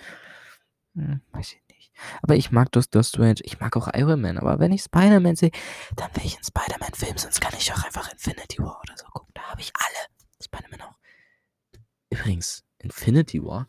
Hm, 0.96 1.22
weiß 1.32 1.54
ich 1.54 1.76
nicht. 1.76 1.92
Aber 2.22 2.36
ich 2.36 2.52
mag 2.52 2.72
Doctor 2.72 3.04
Strange. 3.04 3.42
Ich 3.44 3.60
mag 3.60 3.76
auch 3.78 3.88
Iron 3.94 4.22
Man. 4.22 4.38
Aber 4.38 4.60
wenn 4.60 4.72
ich 4.72 4.82
Spider-Man 4.82 5.36
sehe, 5.36 5.52
dann 5.96 6.10
will 6.16 6.26
ich 6.26 6.36
einen 6.36 6.44
Spider-Man-Film. 6.44 7.18
Sonst 7.18 7.42
kann 7.42 7.54
ich 7.58 7.72
auch 7.74 7.84
einfach 7.84 8.12
Infinity 8.12 8.60
War 8.60 8.80
oder 8.82 8.98
so 8.98 9.06
gucken. 9.06 9.32
Da 9.36 9.42
habe 9.44 9.62
ich 9.62 9.72
alle. 9.76 10.08
Spider-Man 10.44 10.82
auch. 10.82 10.96
Übrigens, 12.10 12.64
Infinity 12.80 13.44
War. 13.44 13.68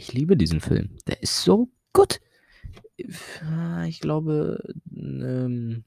Ich 0.00 0.14
liebe 0.14 0.34
diesen 0.34 0.62
Film. 0.62 0.96
Der 1.06 1.22
ist 1.22 1.42
so 1.42 1.68
gut. 1.92 2.22
Ich 2.96 4.00
glaube, 4.00 4.58
ähm, 4.96 5.84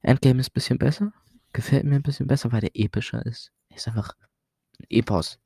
Endgame 0.00 0.38
ist 0.38 0.50
ein 0.50 0.54
bisschen 0.54 0.78
besser. 0.78 1.12
Gefällt 1.52 1.82
mir 1.82 1.96
ein 1.96 2.04
bisschen 2.04 2.28
besser, 2.28 2.52
weil 2.52 2.60
der 2.60 2.70
epischer 2.74 3.26
ist. 3.26 3.50
Ist 3.74 3.88
einfach 3.88 4.14
ein 4.78 4.86
Epos. 4.88 5.40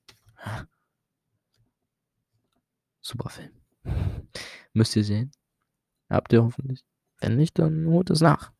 Super 3.00 3.30
Film. 3.30 3.52
Müsst 4.74 4.94
ihr 4.96 5.04
sehen. 5.04 5.32
Habt 6.10 6.34
ihr 6.34 6.44
hoffentlich. 6.44 6.84
Wenn 7.20 7.36
nicht, 7.36 7.58
dann 7.58 7.86
holt 7.86 8.10
es 8.10 8.20
nach. 8.20 8.52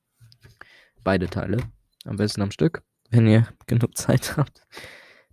Beide 1.03 1.29
Teile. 1.29 1.59
Am 2.07 2.17
besten 2.17 2.41
am 2.41 2.51
Stück. 2.51 2.83
Wenn 3.11 3.27
ihr 3.27 3.47
genug 3.67 3.99
Zeit 3.99 4.35
habt, 4.39 4.67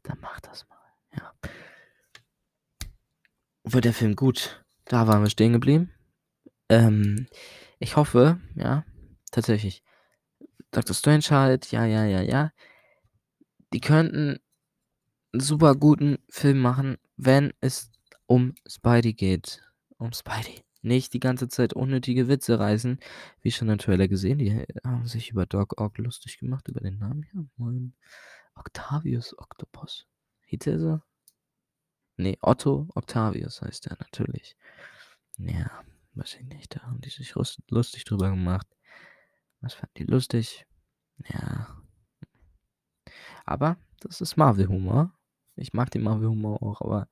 dann 0.03 0.19
macht 0.19 0.47
das 0.47 0.67
mal. 0.67 0.77
Ja. 1.17 1.33
Wird 3.73 3.85
der 3.85 3.93
Film 3.93 4.17
gut? 4.17 4.65
Da 4.83 5.07
waren 5.07 5.23
wir 5.23 5.29
stehen 5.29 5.53
geblieben. 5.53 5.91
Ähm, 6.67 7.27
ich 7.79 7.95
hoffe, 7.95 8.41
ja, 8.55 8.83
tatsächlich. 9.31 9.81
Dr. 10.71 10.93
Strange 10.93 11.23
halt, 11.29 11.71
ja, 11.71 11.85
ja, 11.85 12.03
ja, 12.03 12.21
ja. 12.21 12.51
Die 13.71 13.79
könnten 13.79 14.39
einen 15.31 15.41
super 15.41 15.75
guten 15.75 16.17
Film 16.27 16.59
machen, 16.59 16.97
wenn 17.15 17.53
es 17.61 17.91
um 18.25 18.55
Spidey 18.67 19.13
geht. 19.13 19.61
Um 19.97 20.11
Spidey. 20.11 20.65
Nicht 20.81 21.13
die 21.13 21.21
ganze 21.21 21.47
Zeit 21.47 21.73
unnötige 21.73 22.27
Witze 22.27 22.59
reißen. 22.59 22.99
Wie 23.39 23.51
schon 23.51 23.69
im 23.69 23.77
Trailer 23.77 24.09
gesehen, 24.09 24.39
die 24.39 24.65
haben 24.83 25.07
sich 25.07 25.29
über 25.29 25.45
Doc 25.45 25.79
Ock 25.79 25.97
lustig 25.97 26.39
gemacht, 26.39 26.67
über 26.67 26.81
den 26.81 26.97
Namen. 26.97 27.25
Ja, 27.33 27.41
moin. 27.55 27.93
Octavius 28.55 29.37
Octopus. 29.37 30.07
Hieß 30.47 30.67
er 30.67 30.79
so? 30.79 31.11
Nee, 32.21 32.37
Otto 32.41 32.87
Octavius 32.93 33.61
heißt 33.61 33.87
er 33.87 33.97
natürlich. 33.99 34.55
Ja, 35.39 35.83
weiß 36.13 36.35
ich 36.35 36.43
nicht. 36.43 36.75
Da 36.75 36.83
haben 36.83 37.01
die 37.01 37.09
sich 37.09 37.33
lustig 37.69 38.05
drüber 38.05 38.29
gemacht. 38.29 38.67
Was 39.61 39.73
fand 39.73 39.91
die 39.97 40.03
lustig? 40.03 40.67
Ja. 41.27 41.81
Aber 43.45 43.77
das 43.99 44.21
ist 44.21 44.37
Marvel-Humor. 44.37 45.13
Ich 45.55 45.73
mag 45.73 45.89
den 45.89 46.03
Marvel-Humor 46.03 46.61
auch, 46.61 46.81
aber 46.81 47.07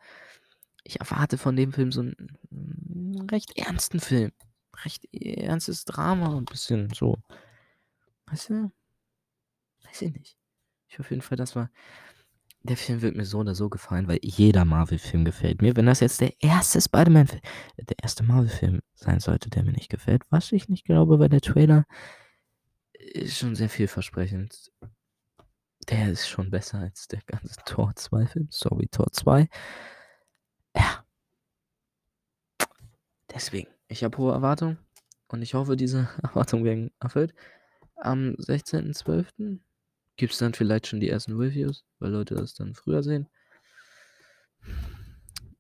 ich 0.84 1.00
erwarte 1.00 1.38
von 1.38 1.56
dem 1.56 1.74
Film 1.74 1.92
so 1.92 2.02
einen, 2.02 3.28
recht 3.32 3.58
ernsten 3.58 4.00
Film. 4.00 4.32
Recht 4.86 5.12
ernstes 5.14 5.86
Drama, 5.86 6.38
ein 6.38 6.46
bisschen 6.46 6.94
so. 6.94 7.18
Weißt 8.28 8.50
du? 8.50 8.72
Weiß 9.84 10.04
ich 10.04 10.14
nicht. 10.14 10.38
Ich 10.88 11.00
auf 11.00 11.10
jeden 11.10 11.24
Fall, 11.24 11.38
das 11.38 11.56
war. 11.56 11.72
Der 12.70 12.78
Film 12.78 13.02
wird 13.02 13.16
mir 13.16 13.26
so 13.26 13.40
oder 13.40 13.56
so 13.56 13.68
gefallen, 13.68 14.08
weil 14.08 14.20
jeder 14.22 14.64
Marvel-Film 14.64 15.26
gefällt 15.26 15.64
mir. 15.64 15.76
Wenn 15.76 15.88
das 15.88 16.02
jetzt 16.02 16.22
der 16.22 16.40
erste 16.40 16.80
Spider-Man-Film, 16.80 17.42
der 17.78 17.98
erste 18.00 18.24
Marvel-Film 18.24 18.82
sein 18.94 19.20
sollte, 19.20 19.50
der 19.50 19.64
mir 19.64 19.72
nicht 19.72 19.90
gefällt, 19.90 20.22
was 20.30 20.52
ich 20.52 20.70
nicht 20.70 20.86
glaube, 20.86 21.18
weil 21.18 21.30
der 21.30 21.42
Trailer 21.42 21.86
ist 22.94 23.40
schon 23.40 23.56
sehr 23.56 23.70
vielversprechend. 23.70 24.72
Der 25.90 26.12
ist 26.12 26.30
schon 26.30 26.52
besser 26.52 26.78
als 26.78 27.08
der 27.08 27.22
ganze 27.26 27.56
Tor 27.66 27.96
2 27.96 28.28
Film. 28.28 28.48
Sorry, 28.52 28.88
Tor 28.88 29.12
2. 29.12 29.50
Ja. 30.76 31.04
Deswegen, 33.34 33.70
ich 33.88 34.04
habe 34.04 34.16
hohe 34.20 34.34
Erwartungen 34.34 34.78
und 35.30 35.42
ich 35.42 35.56
hoffe, 35.56 35.76
diese 35.76 36.08
Erwartungen 36.22 36.66
werden 36.66 36.92
erfüllt. 37.00 37.34
Am 37.96 38.36
16.12. 38.36 39.60
gibt 40.20 40.34
es 40.34 40.40
dann 40.40 40.54
vielleicht 40.54 40.86
schon 40.86 41.00
die 41.00 41.10
ersten 41.10 41.38
Reviews, 41.38 41.86
weil 42.00 42.12
Leute 42.12 42.36
das 42.36 42.54
dann 42.54 42.76
früher 42.76 43.02
sehen. 43.04 43.30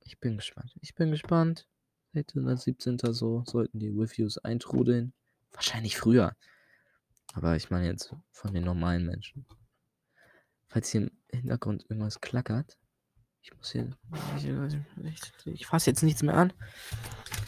Ich 0.01 0.19
bin 0.19 0.35
gespannt. 0.35 0.75
Ich 0.81 0.93
bin 0.95 1.11
gespannt. 1.11 1.65
16. 2.13 2.57
17. 2.57 2.97
so 3.13 3.43
sollten 3.47 3.79
die 3.79 3.87
Reviews 3.87 4.37
eintrudeln. 4.37 5.13
Wahrscheinlich 5.53 5.97
früher. 5.97 6.35
Aber 7.33 7.55
ich 7.55 7.69
meine 7.69 7.87
jetzt 7.87 8.13
von 8.31 8.53
den 8.53 8.65
normalen 8.65 9.05
Menschen. 9.05 9.45
Falls 10.67 10.89
hier 10.89 11.01
im 11.03 11.11
Hintergrund 11.31 11.85
irgendwas 11.89 12.19
klackert. 12.19 12.77
Ich 13.41 13.55
muss 13.55 13.71
hier. 13.71 13.97
Ich, 14.35 14.45
ich, 15.05 15.53
ich 15.53 15.65
fasse 15.67 15.89
jetzt 15.89 16.03
nichts 16.03 16.21
mehr 16.21 16.35
an. 16.35 16.51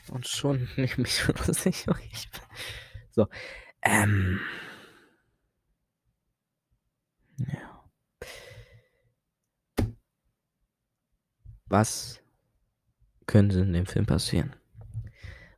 Und 0.10 0.30
schon 0.30 0.70
nehme 0.78 0.86
ich 0.86 0.98
mich 0.98 1.28
lustig. 1.28 1.86
So. 3.14 3.28
Ähm. 3.82 4.40
Was 11.72 12.22
könnte 13.28 13.62
in 13.62 13.72
dem 13.72 13.86
Film 13.86 14.06
passieren? 14.06 14.54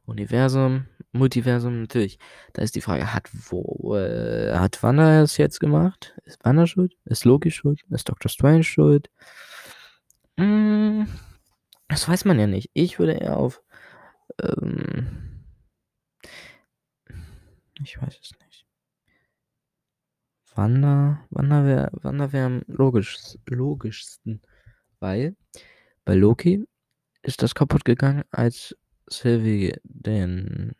Universum, 0.06 0.86
Multiversum, 1.12 1.82
natürlich. 1.82 2.20
Da 2.54 2.62
ist 2.62 2.76
die 2.76 2.82
Frage, 2.82 3.12
hat 3.16 3.32
wo, 3.34 3.96
äh, 3.96 4.54
hat 4.56 4.84
Wanda 4.84 5.24
es 5.24 5.38
jetzt 5.38 5.60
gemacht? 5.60 6.14
Ist 6.26 6.46
Wanda 6.46 6.68
schuld? 6.68 6.96
Ist 7.06 7.26
Loki 7.26 7.50
schuld? 7.50 7.82
Ist 7.90 8.10
Doctor 8.10 8.30
Strange 8.30 8.64
schuld? 8.64 9.10
Hm, 10.38 11.08
das 11.88 12.08
weiß 12.08 12.26
man 12.26 12.40
ja 12.40 12.46
nicht. 12.46 12.70
Ich 12.76 13.00
würde 13.00 13.14
eher 13.14 13.38
auf, 13.38 13.64
ähm, 14.40 15.44
ich 17.84 18.00
weiß 18.00 18.20
es 18.22 18.32
nicht. 18.46 18.68
Wanda, 20.54 21.26
Wanda 21.32 21.66
wäre, 21.66 21.90
Wanda 22.04 22.32
wäre 22.32 22.46
am 22.46 22.62
logisch, 22.68 23.18
logischsten, 23.48 24.44
weil 25.00 25.36
bei 26.06 26.16
Loki 26.16 26.66
ist 27.22 27.42
das 27.42 27.56
kaputt 27.56 27.86
gegangen, 27.86 28.24
als 28.32 28.76
Sylvie 29.08 29.74
den 29.84 30.74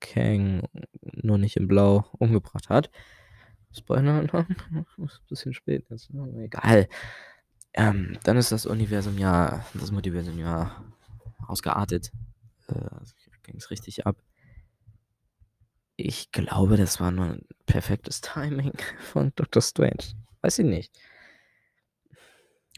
Kang 0.00 0.68
nur 1.00 1.38
nicht 1.38 1.56
in 1.56 1.68
Blau 1.68 2.04
umgebracht 2.18 2.68
hat. 2.68 2.90
Spoiler, 3.72 4.22
ist 4.22 4.34
ein 4.34 4.86
bisschen 5.28 5.54
spät 5.54 5.86
jetzt. 5.88 6.12
Ne? 6.12 6.44
Egal. 6.44 6.88
Ähm, 7.74 8.18
dann 8.24 8.36
ist 8.36 8.52
das 8.52 8.66
Universum 8.66 9.16
ja, 9.16 9.64
das 9.74 9.90
Multiversum 9.92 10.38
ja 10.38 10.84
ausgeartet. 11.46 12.12
Äh, 12.68 12.74
Ging 13.44 13.56
es 13.56 13.70
richtig 13.70 14.06
ab. 14.06 14.22
Ich 15.96 16.30
glaube, 16.32 16.76
das 16.76 17.00
war 17.00 17.10
nur 17.10 17.26
ein 17.26 17.46
perfektes 17.66 18.20
Timing 18.20 18.72
von 19.00 19.32
Dr. 19.36 19.62
Strange. 19.62 20.14
Weiß 20.42 20.58
ich 20.58 20.66
nicht. 20.66 20.92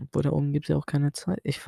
Obwohl 0.03 0.23
da 0.23 0.31
oben 0.31 0.53
gibt 0.53 0.67
es 0.67 0.69
ja 0.69 0.77
auch 0.77 0.87
keine 0.87 1.13
Zeit. 1.13 1.41
Ich, 1.45 1.61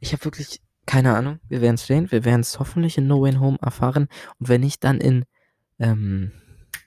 ich 0.00 0.12
habe 0.12 0.24
wirklich 0.24 0.60
keine 0.86 1.14
Ahnung. 1.14 1.38
Wir 1.48 1.60
werden 1.60 1.76
es 1.76 1.86
sehen. 1.86 2.10
Wir 2.10 2.24
werden 2.24 2.40
es 2.40 2.58
hoffentlich 2.58 2.98
in 2.98 3.06
No 3.06 3.22
Way 3.22 3.34
Home 3.34 3.58
erfahren. 3.60 4.08
Und 4.38 4.48
wenn 4.48 4.62
nicht, 4.62 4.82
dann 4.82 4.98
in 4.98 5.24
ähm, 5.78 6.32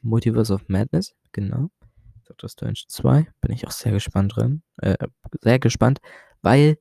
Multiverse 0.02 0.54
of 0.54 0.68
Madness. 0.68 1.16
Genau. 1.32 1.70
Doctor 2.26 2.50
Strange 2.50 2.80
2. 2.88 3.28
Bin 3.42 3.52
ich 3.52 3.68
auch 3.68 3.72
sehr 3.72 3.92
gespannt 3.92 4.36
drin. 4.36 4.64
Äh, 4.78 4.98
sehr 5.42 5.60
gespannt, 5.60 6.00
weil 6.42 6.78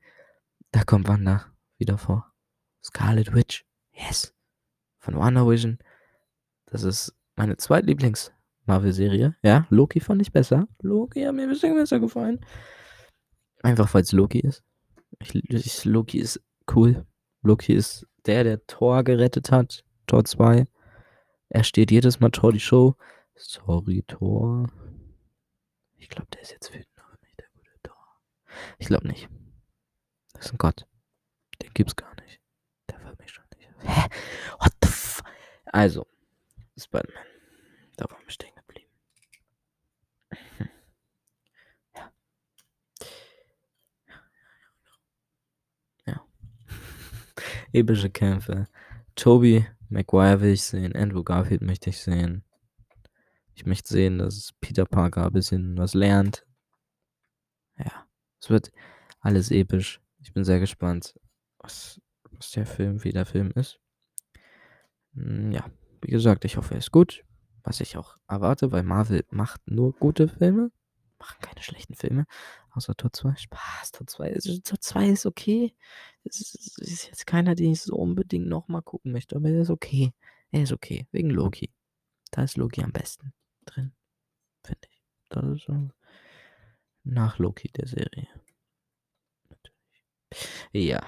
da 0.71 0.85
kommt 0.85 1.09
Wanda 1.09 1.47
wieder 1.79 1.99
vor. 1.99 2.33
Scarlet 2.83 3.35
Witch. 3.35 3.65
Yes. 3.93 4.35
Von 4.99 5.17
WandaVision. 5.17 5.79
Das 6.67 6.83
ist 6.83 7.15
meine 7.37 7.57
zweitlieblings 7.57 8.33
Marvel-Serie. 8.67 9.37
Ja, 9.43 9.67
Loki 9.71 10.01
fand 10.01 10.23
ich 10.23 10.33
besser. 10.33 10.67
Loki 10.81 11.23
hat 11.23 11.35
mir 11.35 11.43
ein 11.43 11.49
bisschen 11.49 11.75
besser 11.75 12.01
gefallen. 12.01 12.41
Einfach 13.63 13.93
weil 13.95 14.03
es 14.03 14.13
Loki 14.13 14.41
ist. 14.41 14.63
Ich, 15.21 15.35
ich, 15.35 15.85
Loki 15.85 16.19
ist 16.19 16.41
cool. 16.75 17.07
Loki 17.43 17.73
ist 17.75 18.07
der, 18.27 18.45
der 18.45 18.67
Thor 18.67 19.03
gerettet 19.05 19.51
hat. 19.51 19.85
Tor 20.07 20.25
2. 20.25 20.67
Er 21.49 21.65
steht 21.65 21.91
jedes 21.91 22.21
Mal 22.21 22.31
Tor 22.31 22.53
die 22.53 22.61
Show. 22.61 22.97
Sorry, 23.35 24.03
Tor. 24.07 24.71
Ich 25.97 26.09
glaube, 26.09 26.29
der 26.33 26.43
ist 26.43 26.53
jetzt 26.53 26.73
wütend 26.73 26.89
auf 26.99 27.21
mich, 27.21 27.35
der 27.37 27.47
gute 27.55 27.71
Tor. 27.83 28.07
Ich 28.79 28.87
glaube 28.89 29.07
nicht. 29.07 29.29
Das 30.33 30.47
ist 30.47 30.53
ein 30.53 30.59
Gott. 30.59 30.87
Den 31.63 31.71
gibt's 31.75 31.97
gar 31.97 32.15
nicht. 32.23 32.41
Der 32.91 32.99
will 33.05 33.15
mich 33.19 33.31
schon 33.31 33.45
nicht. 33.57 33.69
Hä? 33.81 34.09
What 34.59 34.73
the 34.83 34.89
f... 34.89 35.23
Also, 35.67 36.07
Spider-Man. 36.77 37.27
Da 37.97 38.11
waren 38.11 38.25
wir 38.25 38.31
stehen 38.31 38.55
geblieben. 38.55 38.91
Ja. 41.95 42.13
Ja. 46.07 46.27
Epische 47.73 48.11
Kämpfe. 48.11 48.67
Toby 49.15 49.67
Maguire 49.89 50.41
will 50.41 50.53
ich 50.53 50.63
sehen. 50.63 50.95
Andrew 50.95 51.23
Garfield 51.23 51.63
möchte 51.63 51.91
ich 51.91 51.99
sehen. 51.99 52.45
Ich 53.55 53.67
möchte 53.67 53.93
sehen, 53.93 54.19
dass 54.19 54.53
Peter 54.61 54.85
Parker 54.85 55.27
ein 55.27 55.33
bisschen 55.33 55.79
was 55.79 55.95
lernt. 55.95 56.47
Ja, 57.79 58.07
es 58.41 58.51
wird 58.51 58.73
alles 59.21 59.51
episch. 59.51 60.01
Ich 60.21 60.33
bin 60.33 60.45
sehr 60.45 60.61
gespannt, 60.61 61.15
was, 61.59 62.01
was 62.31 62.51
der 62.53 62.67
Film, 62.67 63.03
wie 63.05 63.13
der 63.13 63.27
Film 63.27 63.53
ist. 63.55 63.81
Hm, 65.15 65.53
ja, 65.53 65.71
wie 66.03 66.11
gesagt, 66.11 66.45
ich 66.45 66.57
hoffe, 66.57 66.75
er 66.75 66.79
ist 66.79 66.93
gut. 66.93 67.25
Was 67.65 67.81
ich 67.81 67.97
auch 67.97 68.17
erwarte, 68.29 68.73
weil 68.73 68.83
Marvel 68.83 69.25
macht 69.31 69.61
nur 69.67 69.93
gute 69.93 70.29
Filme. 70.29 70.73
Machen 71.23 71.41
keine 71.41 71.63
schlechten 71.63 71.95
Filme. 71.95 72.27
Außer 72.73 72.97
Tor 72.97 73.13
2. 73.13 73.37
Spaß, 73.37 73.93
Tor 73.93 74.09
2 74.09 74.29
ist, 74.31 74.67
Tor 74.67 74.81
2 74.81 75.07
ist 75.11 75.25
okay. 75.25 75.73
Es 76.25 76.41
ist, 76.41 76.81
ist 76.81 77.07
jetzt 77.07 77.29
keiner, 77.29 77.55
den 77.55 77.71
ich 77.71 77.83
so 77.83 77.95
unbedingt 77.95 78.49
nochmal 78.49 78.83
gucken 78.83 79.13
möchte. 79.13 79.37
Aber 79.37 79.49
er 79.49 79.63
ist 79.63 79.71
okay. 79.71 80.13
Er 80.51 80.65
ist 80.65 80.73
okay. 80.73 81.07
Wegen 81.13 81.31
Loki. 81.31 81.73
Da 82.33 82.43
ist 82.43 82.57
Loki 82.57 82.83
am 82.83 82.91
besten 82.91 83.33
drin. 83.67 83.93
Finde 84.65 84.89
ich. 84.91 85.01
Das 85.29 85.45
ist 85.45 85.67
so 85.67 85.91
nach 87.05 87.39
Loki 87.39 87.69
der 87.69 87.87
Serie. 87.87 88.27
Natürlich. 89.49 90.05
Ja. 90.73 91.07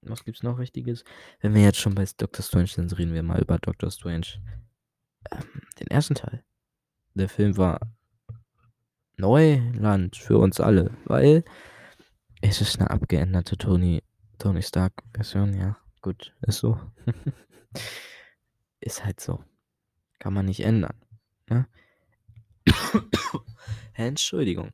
Was 0.00 0.24
gibt's 0.24 0.42
noch 0.42 0.58
Richtiges? 0.58 1.04
Wenn 1.40 1.54
wir 1.54 1.62
jetzt 1.62 1.78
schon 1.78 1.94
bei 1.94 2.06
Doctor 2.16 2.42
Strange 2.42 2.68
sind, 2.68 2.96
reden 2.96 3.12
wir 3.12 3.22
mal 3.22 3.42
über 3.42 3.58
Doctor 3.58 3.90
Strange. 3.90 4.40
Ähm, 5.30 5.60
den 5.78 5.88
ersten 5.88 6.14
Teil. 6.14 6.42
Der 7.12 7.28
Film 7.28 7.58
war 7.58 7.80
Neuland 9.20 10.16
für 10.16 10.38
uns 10.38 10.60
alle, 10.60 10.90
weil 11.04 11.44
es 12.40 12.60
ist 12.60 12.80
eine 12.80 12.90
abgeänderte 12.90 13.56
Tony, 13.56 14.02
Tony 14.38 14.62
Stark 14.62 14.92
Version, 15.14 15.54
ja. 15.54 15.76
Gut, 16.02 16.34
ist 16.40 16.58
so. 16.58 16.80
ist 18.80 19.04
halt 19.04 19.20
so. 19.20 19.44
Kann 20.18 20.32
man 20.32 20.46
nicht 20.46 20.60
ändern. 20.60 20.94
Ne? 21.48 21.66
Entschuldigung. 23.94 24.70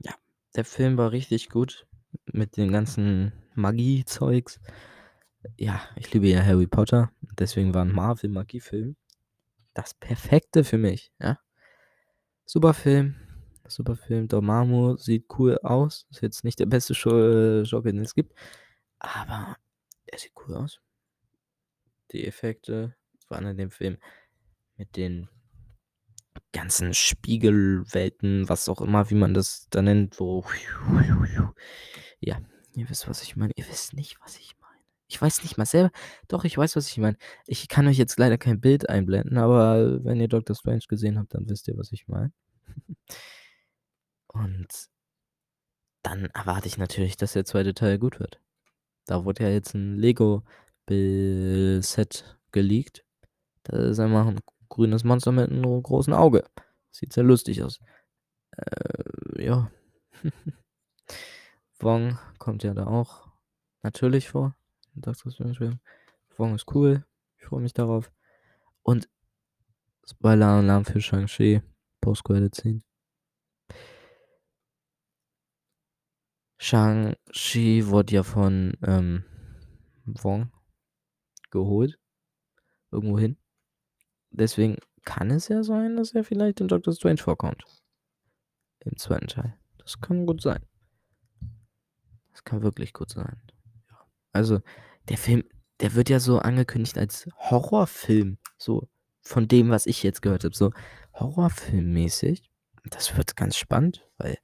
Ja, 0.00 0.14
der 0.54 0.64
Film 0.64 0.98
war 0.98 1.12
richtig 1.12 1.48
gut 1.48 1.86
mit 2.26 2.58
dem 2.58 2.70
ganzen 2.70 3.32
Magie-Zeugs. 3.54 4.60
Ja, 5.56 5.80
ich 5.96 6.12
liebe 6.12 6.28
ja 6.28 6.44
Harry 6.44 6.66
Potter. 6.66 7.10
Deswegen 7.38 7.72
war 7.72 7.84
ein 7.84 7.92
Marvel-Magie-Film 7.92 8.96
das 9.74 9.94
Perfekte 9.94 10.64
für 10.64 10.78
mich. 10.78 11.12
Ja? 11.20 11.38
Super 12.44 12.74
Film. 12.74 13.16
Super 13.68 13.96
Film. 13.96 14.28
Dormammu 14.28 14.96
sieht 14.96 15.26
cool 15.38 15.58
aus. 15.62 16.06
Ist 16.10 16.22
jetzt 16.22 16.44
nicht 16.44 16.58
der 16.58 16.66
beste 16.66 16.92
Joker, 16.92 17.92
den 17.92 18.02
es 18.02 18.14
gibt. 18.14 18.34
Aber 18.98 19.56
er 20.06 20.18
sieht 20.18 20.32
cool 20.46 20.56
aus. 20.56 20.80
Die 22.12 22.26
Effekte 22.26 22.94
waren 23.28 23.46
in 23.46 23.56
dem 23.56 23.70
Film 23.70 23.96
mit 24.76 24.96
den 24.96 25.28
ganzen 26.52 26.92
Spiegelwelten, 26.92 28.48
was 28.48 28.68
auch 28.68 28.80
immer, 28.82 29.08
wie 29.10 29.14
man 29.14 29.32
das 29.32 29.68
da 29.70 29.80
nennt, 29.80 30.20
wo. 30.20 30.44
Ja, 32.20 32.40
ihr 32.74 32.90
wisst, 32.90 33.08
was 33.08 33.22
ich 33.22 33.36
meine. 33.36 33.52
Ihr 33.56 33.66
wisst 33.68 33.94
nicht, 33.94 34.18
was 34.20 34.38
ich 34.38 34.54
meine. 34.58 34.61
Ich 35.12 35.20
weiß 35.20 35.42
nicht 35.42 35.58
mal 35.58 35.66
selber. 35.66 35.90
Doch, 36.28 36.44
ich 36.44 36.56
weiß, 36.56 36.74
was 36.74 36.88
ich 36.88 36.96
meine. 36.96 37.18
Ich 37.46 37.68
kann 37.68 37.86
euch 37.86 37.98
jetzt 37.98 38.18
leider 38.18 38.38
kein 38.38 38.62
Bild 38.62 38.88
einblenden, 38.88 39.36
aber 39.36 40.02
wenn 40.04 40.18
ihr 40.20 40.28
Doctor 40.28 40.56
Strange 40.56 40.84
gesehen 40.88 41.18
habt, 41.18 41.34
dann 41.34 41.46
wisst 41.50 41.68
ihr, 41.68 41.76
was 41.76 41.92
ich 41.92 42.08
meine. 42.08 42.32
Und 44.28 44.88
dann 46.02 46.30
erwarte 46.34 46.66
ich 46.66 46.78
natürlich, 46.78 47.18
dass 47.18 47.34
der 47.34 47.44
zweite 47.44 47.74
Teil 47.74 47.98
gut 47.98 48.20
wird. 48.20 48.40
Da 49.04 49.26
wurde 49.26 49.44
ja 49.44 49.50
jetzt 49.50 49.74
ein 49.74 49.96
Lego-Set 49.98 50.40
geleakt. 52.50 53.04
Da 53.64 53.76
ist 53.90 53.98
einfach 53.98 54.28
ein 54.28 54.40
grünes 54.70 55.04
Monster 55.04 55.32
mit 55.32 55.50
einem 55.50 55.82
großen 55.82 56.14
Auge. 56.14 56.44
Sieht 56.90 57.12
sehr 57.12 57.24
lustig 57.24 57.62
aus. 57.62 57.80
Äh, 58.56 59.44
ja. 59.44 59.70
Wong 61.80 62.18
kommt 62.38 62.62
ja 62.62 62.72
da 62.72 62.86
auch 62.86 63.28
natürlich 63.82 64.30
vor. 64.30 64.56
Doctor 64.94 65.32
Strange. 65.32 65.80
Wong 66.36 66.54
ist 66.54 66.66
cool. 66.74 67.04
Ich 67.38 67.44
freue 67.44 67.62
mich 67.62 67.72
darauf. 67.72 68.10
Und 68.82 69.08
Spoiler-Alarm 70.04 70.84
für 70.84 71.00
Shang-Chi. 71.00 71.62
Post-Credit-Scene. 72.00 72.82
Shang-Chi 76.58 77.88
wurde 77.88 78.14
ja 78.14 78.22
von 78.22 78.76
ähm, 78.82 79.24
Wong 80.04 80.52
geholt. 81.50 81.98
Irgendwo 82.90 83.18
hin. 83.18 83.36
Deswegen 84.30 84.78
kann 85.04 85.30
es 85.30 85.48
ja 85.48 85.62
sein, 85.62 85.96
dass 85.96 86.14
er 86.14 86.24
vielleicht 86.24 86.60
in 86.60 86.68
Doctor 86.68 86.92
Strange 86.92 87.18
vorkommt. 87.18 87.64
Im 88.80 88.96
zweiten 88.96 89.28
Teil. 89.28 89.58
Das 89.78 90.00
kann 90.00 90.26
gut 90.26 90.42
sein. 90.42 90.64
Das 92.30 92.44
kann 92.44 92.62
wirklich 92.62 92.92
gut 92.92 93.10
sein. 93.10 93.42
Also, 94.32 94.60
der 95.08 95.18
Film, 95.18 95.44
der 95.80 95.94
wird 95.94 96.08
ja 96.08 96.20
so 96.20 96.38
angekündigt 96.38 96.98
als 96.98 97.28
Horrorfilm. 97.36 98.38
So 98.56 98.88
von 99.20 99.48
dem, 99.48 99.70
was 99.70 99.86
ich 99.86 100.02
jetzt 100.02 100.22
gehört 100.22 100.44
habe. 100.44 100.54
So 100.54 100.72
Horrorfilmmäßig. 101.14 102.50
Das 102.84 103.16
wird 103.16 103.36
ganz 103.36 103.56
spannend, 103.56 104.08
weil 104.18 104.38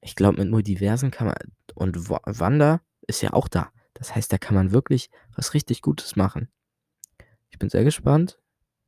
ich 0.00 0.16
glaube, 0.16 0.38
mit 0.38 0.50
Multiversen 0.50 1.10
kann 1.10 1.28
man. 1.28 1.36
Und 1.74 2.08
Wanda 2.08 2.80
ist 3.06 3.22
ja 3.22 3.32
auch 3.32 3.48
da. 3.48 3.70
Das 3.94 4.14
heißt, 4.14 4.32
da 4.32 4.38
kann 4.38 4.54
man 4.54 4.72
wirklich 4.72 5.10
was 5.36 5.54
richtig 5.54 5.80
Gutes 5.80 6.16
machen. 6.16 6.48
Ich 7.50 7.58
bin 7.58 7.70
sehr 7.70 7.84
gespannt, 7.84 8.38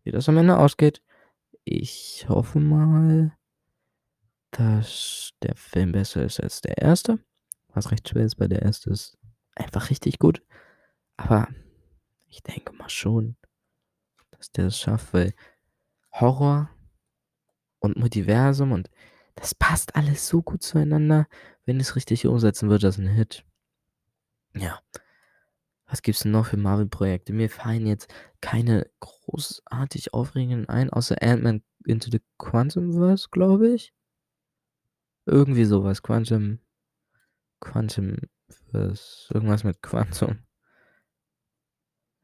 wie 0.03 0.11
das 0.11 0.29
am 0.29 0.37
Ende 0.37 0.59
ausgeht. 0.59 1.03
Ich 1.65 2.27
hoffe 2.29 2.59
mal, 2.59 3.37
dass 4.51 5.31
der 5.43 5.55
Film 5.55 5.93
besser 5.93 6.25
ist 6.25 6.41
als 6.41 6.61
der 6.61 6.79
erste. 6.79 7.19
Was 7.69 7.91
recht 7.91 8.09
schwer 8.09 8.25
ist, 8.25 8.41
weil 8.41 8.49
der 8.49 8.63
erste 8.63 8.91
ist 8.91 9.17
einfach 9.57 9.91
richtig 9.91 10.19
gut. 10.19 10.43
Aber 11.17 11.49
ich 12.29 12.43
denke 12.43 12.73
mal 12.75 12.89
schon, 12.89 13.37
dass 14.31 14.53
der 14.53 14.67
es 14.67 14.79
schafft, 14.79 15.13
weil 15.13 15.35
Horror 16.13 16.71
und 17.81 17.97
Multiversum 17.97 18.73
und 18.73 18.91
das 19.35 19.55
passt 19.55 19.97
alles 19.97 20.27
so 20.27 20.43
gut 20.43 20.63
zueinander. 20.63 21.29
Wenn 21.65 21.79
es 21.79 21.97
richtig 21.97 22.27
umsetzen 22.27 22.71
wird, 22.71 22.83
das 22.83 22.99
ein 22.99 23.09
Hit. 23.09 23.45
Ja. 24.55 24.81
Was 25.87 26.03
gibt's 26.03 26.23
denn 26.23 26.33
noch 26.33 26.47
für 26.47 26.57
Marvel-Projekte? 26.57 27.33
Mir 27.33 27.51
fallen 27.51 27.87
jetzt 27.87 28.13
keine 28.41 28.91
großartig 29.01 30.15
aufregenden 30.15 30.69
ein, 30.69 30.91
außer 30.91 31.23
Ant-Man 31.23 31.63
into 31.85 32.11
the 32.11 32.21
Quantumverse, 32.39 33.29
glaube 33.31 33.69
ich. 33.69 33.93
Irgendwie 35.27 35.65
sowas. 35.65 36.03
Quantum. 36.03 36.59
Quantum. 37.61 38.17
Irgendwas 38.73 39.65
mit 39.65 39.83
Quantum. 39.83 40.39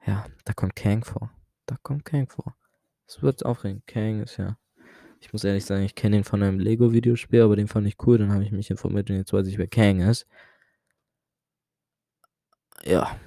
Ja, 0.06 0.26
da 0.44 0.52
kommt 0.52 0.76
Kang 0.76 1.04
vor. 1.04 1.30
Da 1.66 1.76
kommt 1.82 2.04
Kang 2.04 2.28
vor. 2.28 2.56
Es 3.06 3.22
wird 3.22 3.44
aufregend. 3.44 3.86
Kang 3.86 4.22
ist 4.22 4.36
ja. 4.36 4.58
Ich 5.20 5.32
muss 5.32 5.44
ehrlich 5.44 5.64
sagen, 5.64 5.84
ich 5.84 5.94
kenne 5.94 6.16
ihn 6.16 6.24
von 6.24 6.42
einem 6.42 6.58
Lego-Videospiel, 6.58 7.42
aber 7.42 7.56
den 7.56 7.68
fand 7.68 7.86
ich 7.86 7.96
cool. 8.06 8.18
Dann 8.18 8.32
habe 8.32 8.42
ich 8.42 8.50
mich 8.50 8.70
informiert 8.70 9.08
und 9.10 9.16
jetzt 9.16 9.32
weiß 9.32 9.46
ich, 9.46 9.58
wer 9.58 9.68
Kang 9.68 10.00
ist. 10.00 10.26
Ja. 12.84 13.18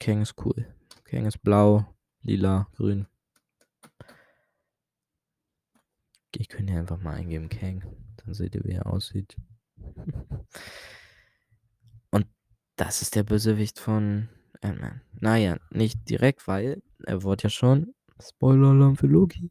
Kang 0.00 0.22
ist 0.22 0.34
cool. 0.44 0.66
Kang 1.04 1.26
ist 1.26 1.42
blau, 1.42 1.86
lila, 2.22 2.68
grün. 2.74 3.06
Ich 6.34 6.48
könnte 6.48 6.72
hier 6.72 6.80
einfach 6.80 6.98
mal 6.98 7.14
eingeben 7.14 7.48
Kang. 7.48 7.84
Dann 8.16 8.34
seht 8.34 8.54
ihr, 8.54 8.64
wie 8.64 8.72
er 8.72 8.86
aussieht. 8.86 9.36
das 12.78 13.02
ist 13.02 13.14
der 13.14 13.24
Bösewicht 13.24 13.78
von 13.78 14.28
Ant-Man. 14.62 15.02
Naja, 15.20 15.58
nicht 15.70 16.08
direkt, 16.08 16.48
weil 16.48 16.82
er 17.04 17.22
wurde 17.22 17.44
ja 17.44 17.50
schon, 17.50 17.94
Spoiler-Alarm 18.20 18.96
für 18.96 19.06
Loki, 19.06 19.50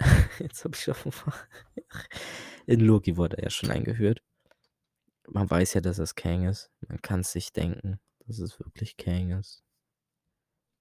Jetzt 0.38 0.64
habe 0.64 0.74
ich 0.74 0.82
schon 0.82 0.94
in 2.66 2.80
Loki 2.80 3.16
wurde 3.16 3.38
er 3.38 3.44
ja 3.44 3.50
schon 3.50 3.70
eingeführt. 3.70 4.22
Man 5.28 5.50
weiß 5.50 5.74
ja, 5.74 5.80
dass 5.80 5.98
es 5.98 6.14
Kang 6.14 6.46
ist. 6.46 6.70
Man 6.86 7.00
kann 7.02 7.20
es 7.20 7.32
sich 7.32 7.52
denken, 7.52 7.98
dass 8.26 8.38
es 8.38 8.58
wirklich 8.60 8.96
Kang 8.96 9.30
ist. 9.30 9.64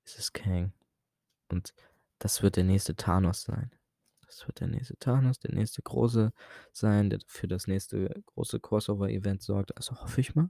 Es 0.05 0.17
ist 0.17 0.33
Kang. 0.33 0.73
Und 1.49 1.73
das 2.19 2.43
wird 2.43 2.57
der 2.57 2.63
nächste 2.63 2.95
Thanos 2.95 3.43
sein. 3.43 3.71
Das 4.25 4.45
wird 4.47 4.59
der 4.59 4.67
nächste 4.67 4.97
Thanos, 4.97 5.39
der 5.39 5.53
nächste 5.53 5.81
große 5.81 6.31
sein, 6.71 7.09
der 7.09 7.19
für 7.27 7.47
das 7.47 7.67
nächste 7.67 8.09
große 8.25 8.59
Crossover-Event 8.59 9.41
sorgt. 9.41 9.75
Also 9.77 9.95
hoffe 10.01 10.21
ich 10.21 10.35
mal. 10.35 10.49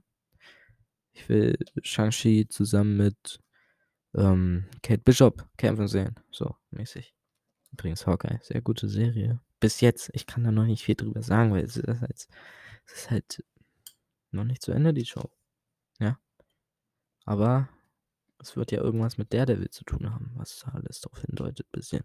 Ich 1.16 1.30
will 1.30 1.56
Shang-Chi 1.82 2.46
zusammen 2.48 2.98
mit 2.98 3.40
ähm, 4.14 4.66
Kate 4.82 5.00
Bishop 5.02 5.48
kämpfen 5.56 5.88
sehen. 5.88 6.14
So 6.30 6.56
mäßig. 6.70 7.14
Übrigens 7.72 8.06
Hawkeye, 8.06 8.38
sehr 8.42 8.60
gute 8.60 8.86
Serie. 8.86 9.40
Bis 9.58 9.80
jetzt, 9.80 10.10
ich 10.12 10.26
kann 10.26 10.44
da 10.44 10.52
noch 10.52 10.66
nicht 10.66 10.84
viel 10.84 10.94
drüber 10.94 11.22
sagen, 11.22 11.52
weil 11.52 11.64
es 11.64 11.78
ist 11.78 12.00
halt, 12.00 12.28
es 12.84 12.92
ist 12.92 13.10
halt 13.10 13.44
noch 14.30 14.44
nicht 14.44 14.60
zu 14.60 14.72
Ende, 14.72 14.92
die 14.92 15.06
Show. 15.06 15.30
Ja. 15.98 16.18
Aber 17.24 17.70
es 18.38 18.54
wird 18.54 18.70
ja 18.70 18.82
irgendwas 18.82 19.16
mit 19.16 19.32
Daredevil 19.32 19.70
zu 19.70 19.84
tun 19.84 20.12
haben, 20.12 20.32
was 20.34 20.66
alles 20.70 21.00
darauf 21.00 21.22
hindeutet, 21.22 21.72
bisschen. 21.72 22.04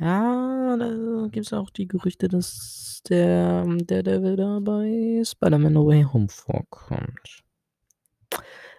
Ja, 0.00 0.76
da 0.78 1.28
gibt 1.30 1.46
es 1.46 1.52
auch 1.52 1.68
die 1.68 1.86
Gerüchte, 1.86 2.28
dass 2.28 3.02
der 3.06 3.66
Daredevil 3.66 4.36
da 4.36 4.58
bei 4.60 5.22
Spider-Man 5.22 5.74
No 5.74 5.86
Way 5.86 6.04
Home 6.04 6.28
vorkommt. 6.30 7.43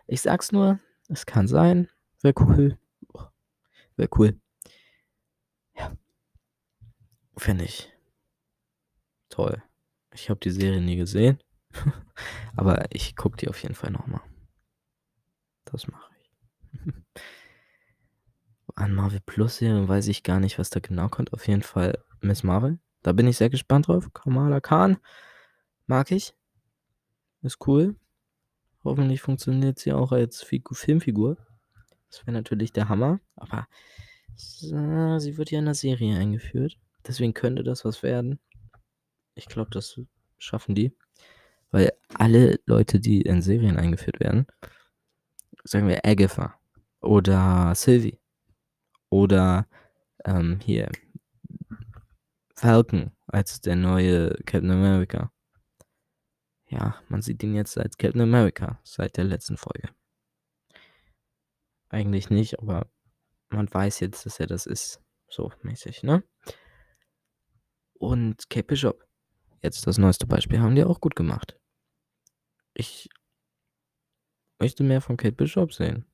Ich 0.07 0.21
sag's 0.21 0.51
nur, 0.51 0.79
es 1.07 1.25
kann 1.25 1.47
sein. 1.47 1.89
Wäre 2.21 2.35
cool. 2.39 2.77
Wäre 3.95 4.09
cool. 4.17 4.39
Ja. 5.75 5.95
Fände 7.37 7.65
ich 7.65 7.91
toll. 9.29 9.61
Ich 10.13 10.29
habe 10.29 10.39
die 10.39 10.51
Serie 10.51 10.81
nie 10.81 10.95
gesehen. 10.95 11.39
Aber 12.55 12.85
ich 12.91 13.15
gucke 13.15 13.37
die 13.37 13.49
auf 13.49 13.61
jeden 13.61 13.75
Fall 13.75 13.91
nochmal. 13.91 14.21
Das 15.65 15.87
mache 15.87 16.11
ich. 16.21 16.31
An 18.75 18.93
Marvel 18.93 19.21
Plus 19.25 19.57
Serien 19.57 19.87
weiß 19.87 20.07
ich 20.07 20.23
gar 20.23 20.39
nicht, 20.39 20.59
was 20.59 20.69
da 20.69 20.79
genau 20.79 21.07
kommt. 21.09 21.33
Auf 21.33 21.47
jeden 21.47 21.63
Fall 21.63 22.03
Miss 22.21 22.43
Marvel. 22.43 22.79
Da 23.03 23.13
bin 23.13 23.27
ich 23.27 23.37
sehr 23.37 23.49
gespannt 23.49 23.87
drauf. 23.87 24.11
Kamala 24.13 24.59
Khan. 24.59 24.97
Mag 25.87 26.11
ich. 26.11 26.35
Ist 27.41 27.65
cool. 27.67 27.95
Hoffentlich 28.85 29.21
funktioniert 29.21 29.79
sie 29.79 29.93
auch 29.93 30.11
als 30.11 30.43
Filmfigur. 30.43 31.37
Das 32.09 32.21
wäre 32.21 32.33
natürlich 32.33 32.71
der 32.71 32.87
Hammer. 32.87 33.19
Aber 33.35 33.67
sie 34.35 35.37
wird 35.37 35.49
ja 35.49 35.59
in 35.59 35.65
der 35.65 35.73
Serie 35.73 36.17
eingeführt. 36.17 36.77
Deswegen 37.05 37.33
könnte 37.33 37.63
das 37.63 37.83
was 37.83 38.03
werden. 38.03 38.39
Ich 39.33 39.47
glaube, 39.47 39.71
das 39.71 39.99
schaffen 40.37 40.75
die. 40.75 40.95
Weil 41.71 41.93
alle 42.13 42.59
Leute, 42.67 42.99
die 42.99 43.21
in 43.21 43.41
Serien 43.41 43.77
eingeführt 43.77 44.19
werden, 44.19 44.45
sagen 45.63 45.87
wir 45.87 46.05
Agatha 46.05 46.53
oder 47.01 47.73
Sylvie 47.75 48.19
oder 49.09 49.67
ähm, 50.25 50.59
hier 50.63 50.89
Falcon 52.55 53.11
als 53.27 53.61
der 53.61 53.75
neue 53.75 54.29
Captain 54.45 54.71
America. 54.71 55.31
Ja, 56.67 56.99
man 57.09 57.21
sieht 57.21 57.43
ihn 57.43 57.53
jetzt 57.53 57.77
als 57.77 57.97
Captain 57.97 58.21
America 58.21 58.79
seit 58.83 59.17
der 59.17 59.23
letzten 59.23 59.57
Folge. 59.57 59.89
Eigentlich 61.89 62.29
nicht, 62.29 62.59
aber 62.59 62.91
man 63.49 63.71
weiß 63.71 63.99
jetzt, 63.99 64.25
dass 64.25 64.39
er 64.39 64.47
das 64.47 64.65
ist. 64.65 65.01
So 65.27 65.51
mäßig, 65.61 66.03
ne? 66.03 66.23
Und 67.93 68.49
Kate 68.49 68.67
Bishop. 68.67 69.07
Jetzt 69.61 69.85
das 69.87 69.97
neueste 69.97 70.27
Beispiel 70.27 70.59
haben 70.59 70.75
die 70.75 70.83
auch 70.83 71.01
gut 71.01 71.15
gemacht. 71.15 71.59
Ich 72.73 73.09
möchte 74.59 74.83
mehr 74.83 75.01
von 75.01 75.17
Kate 75.17 75.35
Bishop 75.35 75.73
sehen. 75.73 76.05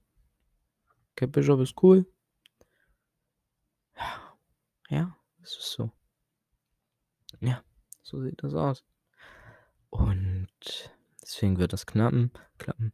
Kate 1.15 1.31
Bishop 1.31 1.59
ist 1.61 1.81
cool. 1.81 2.05
Ja, 3.95 4.37
ja, 4.89 5.17
es 5.41 5.57
ist 5.57 5.71
so. 5.71 5.91
Ja, 7.39 7.63
so 8.01 8.21
sieht 8.21 8.41
das 8.43 8.53
aus. 8.53 8.83
Und 9.91 10.47
deswegen 11.21 11.59
wird 11.59 11.73
das 11.73 11.85
knappen, 11.85 12.31
klappen. 12.57 12.93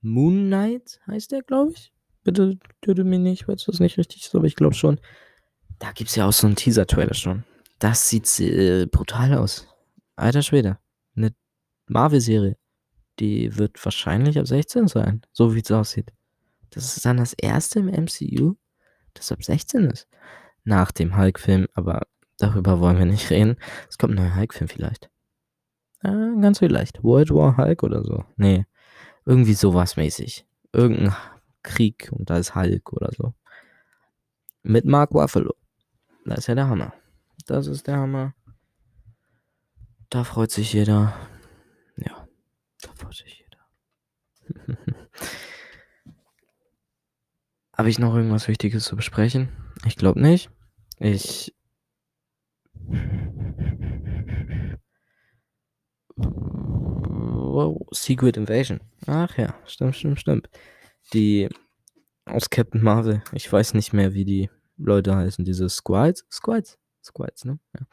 Moon 0.00 0.46
Knight 0.46 1.00
heißt 1.06 1.30
der, 1.30 1.42
glaube 1.42 1.72
ich. 1.72 1.92
Bitte 2.22 2.58
töte 2.82 3.04
mich 3.04 3.20
nicht, 3.20 3.44
falls 3.44 3.64
das 3.64 3.80
nicht 3.80 3.96
richtig 3.96 4.24
ist, 4.26 4.34
aber 4.34 4.44
ich 4.44 4.56
glaube 4.56 4.74
schon. 4.74 5.00
Da 5.78 5.92
gibt 5.92 6.10
es 6.10 6.16
ja 6.16 6.26
auch 6.26 6.32
so 6.32 6.46
einen 6.46 6.56
Teaser-Trailer 6.56 7.14
schon. 7.14 7.44
Das 7.78 8.08
sieht 8.08 8.40
äh, 8.40 8.86
brutal 8.86 9.34
aus. 9.34 9.66
Alter 10.16 10.42
Schwede. 10.42 10.78
Eine 11.14 11.34
Marvel-Serie. 11.86 12.56
Die 13.18 13.56
wird 13.56 13.82
wahrscheinlich 13.84 14.38
ab 14.38 14.46
16 14.46 14.88
sein, 14.88 15.22
so 15.32 15.54
wie 15.54 15.60
es 15.60 15.70
aussieht. 15.70 16.12
Das 16.70 16.96
ist 16.96 17.04
dann 17.04 17.18
das 17.18 17.32
erste 17.34 17.80
im 17.80 17.86
MCU, 17.86 18.54
das 19.14 19.32
ab 19.32 19.42
16 19.42 19.84
ist. 19.86 20.08
Nach 20.64 20.92
dem 20.92 21.16
Hulk-Film, 21.16 21.68
aber 21.74 22.06
darüber 22.38 22.80
wollen 22.80 22.98
wir 22.98 23.06
nicht 23.06 23.30
reden. 23.30 23.56
Es 23.88 23.98
kommt 23.98 24.14
ein 24.14 24.22
neuer 24.22 24.36
Hulk-Film 24.36 24.68
vielleicht. 24.68 25.09
Ja, 26.02 26.34
ganz 26.40 26.58
vielleicht. 26.58 27.02
World 27.02 27.30
War 27.30 27.56
Hulk 27.56 27.82
oder 27.82 28.02
so. 28.04 28.24
Nee. 28.36 28.66
Irgendwie 29.26 29.54
sowas 29.54 29.96
mäßig. 29.96 30.46
Irgendein 30.72 31.14
Krieg 31.62 32.08
und 32.12 32.30
da 32.30 32.38
ist 32.38 32.54
Hulk 32.54 32.92
oder 32.92 33.10
so. 33.16 33.34
Mit 34.62 34.84
Mark 34.84 35.12
Ruffalo. 35.12 35.54
Das 36.24 36.38
ist 36.38 36.46
ja 36.48 36.54
der 36.54 36.68
Hammer. 36.68 36.92
Das 37.46 37.66
ist 37.66 37.86
der 37.86 37.96
Hammer. 37.96 38.34
Da 40.10 40.24
freut 40.24 40.50
sich 40.50 40.72
jeder. 40.72 41.14
Ja, 41.96 42.26
da 42.82 42.90
freut 42.94 43.14
sich 43.14 43.44
jeder. 43.44 44.76
Habe 47.76 47.88
ich 47.88 47.98
noch 47.98 48.14
irgendwas 48.14 48.48
Wichtiges 48.48 48.84
zu 48.84 48.96
besprechen? 48.96 49.48
Ich 49.86 49.96
glaube 49.96 50.20
nicht. 50.20 50.50
Ich. 50.98 51.54
Wow, 56.22 57.86
Secret 57.92 58.36
Invasion. 58.36 58.80
Ach 59.06 59.36
ja, 59.36 59.54
stimmt, 59.66 59.96
stimmt, 59.96 60.20
stimmt 60.20 60.48
die 61.12 61.48
aus 62.24 62.50
Captain 62.50 62.82
Marvel. 62.82 63.22
Ich 63.32 63.50
weiß 63.50 63.74
nicht 63.74 63.92
mehr, 63.92 64.14
wie 64.14 64.24
die 64.24 64.50
Leute 64.76 65.16
heißen. 65.16 65.44
Diese 65.44 65.68
Squids? 65.68 66.24
Squids? 66.30 66.78
Squids, 67.02 67.44
ne? 67.44 67.58
Ja. 67.74 67.86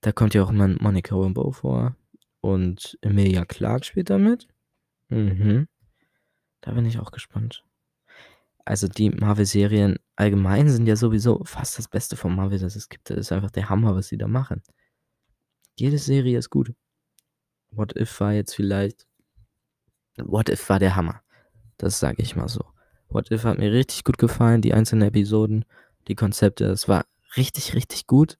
Da 0.00 0.12
kommt 0.12 0.34
ja 0.34 0.42
auch 0.42 0.50
immer 0.50 0.68
Monica 0.68 1.16
Rambeau 1.16 1.52
vor. 1.52 1.96
Und 2.40 2.98
Emilia 3.00 3.44
Clark 3.44 3.84
spielt 3.84 4.10
damit. 4.10 4.46
Mhm. 5.08 5.68
Da 6.60 6.72
bin 6.72 6.86
ich 6.86 6.98
auch 6.98 7.10
gespannt. 7.10 7.64
Also 8.64 8.88
die 8.88 9.10
Marvel-Serien 9.10 9.98
allgemein 10.16 10.68
sind 10.68 10.86
ja 10.86 10.96
sowieso 10.96 11.42
fast 11.44 11.78
das 11.78 11.88
Beste 11.88 12.16
von 12.16 12.34
Marvel, 12.34 12.58
das 12.58 12.76
es 12.76 12.88
gibt. 12.88 13.10
Das 13.10 13.16
ist 13.16 13.32
einfach 13.32 13.50
der 13.50 13.68
Hammer, 13.68 13.94
was 13.94 14.08
sie 14.08 14.18
da 14.18 14.26
machen. 14.26 14.62
Jede 15.78 15.98
Serie 15.98 16.38
ist 16.38 16.50
gut. 16.50 16.72
What 17.76 17.96
If 17.96 18.20
war 18.20 18.32
jetzt 18.32 18.54
vielleicht. 18.54 19.06
What 20.16 20.48
If 20.48 20.68
war 20.68 20.78
der 20.78 20.96
Hammer. 20.96 21.22
Das 21.76 22.00
sage 22.00 22.22
ich 22.22 22.36
mal 22.36 22.48
so. 22.48 22.64
What 23.08 23.30
If 23.30 23.44
hat 23.44 23.58
mir 23.58 23.72
richtig 23.72 24.04
gut 24.04 24.18
gefallen, 24.18 24.62
die 24.62 24.74
einzelnen 24.74 25.08
Episoden, 25.08 25.64
die 26.08 26.14
Konzepte. 26.14 26.64
Es 26.66 26.88
war 26.88 27.04
richtig, 27.36 27.74
richtig 27.74 28.06
gut. 28.06 28.38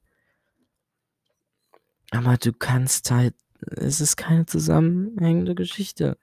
Aber 2.11 2.37
du 2.37 2.53
kannst 2.53 3.11
halt, 3.11 3.35
es 3.61 4.01
ist 4.01 4.17
keine 4.17 4.47
zusammenhängende 4.47 5.55
Geschichte. 5.55 6.17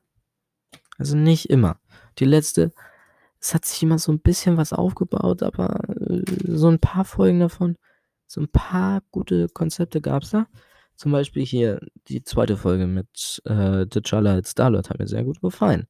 Also 0.98 1.16
nicht 1.16 1.50
immer. 1.50 1.80
Die 2.20 2.26
letzte, 2.26 2.72
es 3.40 3.54
hat 3.54 3.66
sich 3.66 3.84
immer 3.84 4.00
so 4.00 4.12
ein 4.12 4.20
bisschen 4.20 4.58
was 4.58 4.74
aufgebaut, 4.74 5.44
aber 5.44 5.82
äh, 5.90 6.24
so 6.48 6.70
ein 6.70 6.80
paar 6.80 7.06
Folgen 7.06 7.40
davon, 7.42 7.78
so 8.26 8.42
ein 8.42 8.48
paar 8.48 9.02
gute 9.12 9.50
Konzepte 9.50 10.02
gab 10.02 10.24
es 10.24 10.32
da. 10.32 10.48
Zum 10.96 11.12
Beispiel 11.12 11.46
hier 11.46 11.80
die 12.08 12.24
zweite 12.24 12.58
Folge 12.58 12.88
mit 12.88 13.42
äh, 13.46 13.86
T'Challa 13.86 14.34
als 14.34 14.52
Starlord 14.52 14.90
hat 14.90 15.00
mir 15.00 15.08
sehr 15.08 15.24
gut 15.24 15.42
gefallen. 15.42 15.88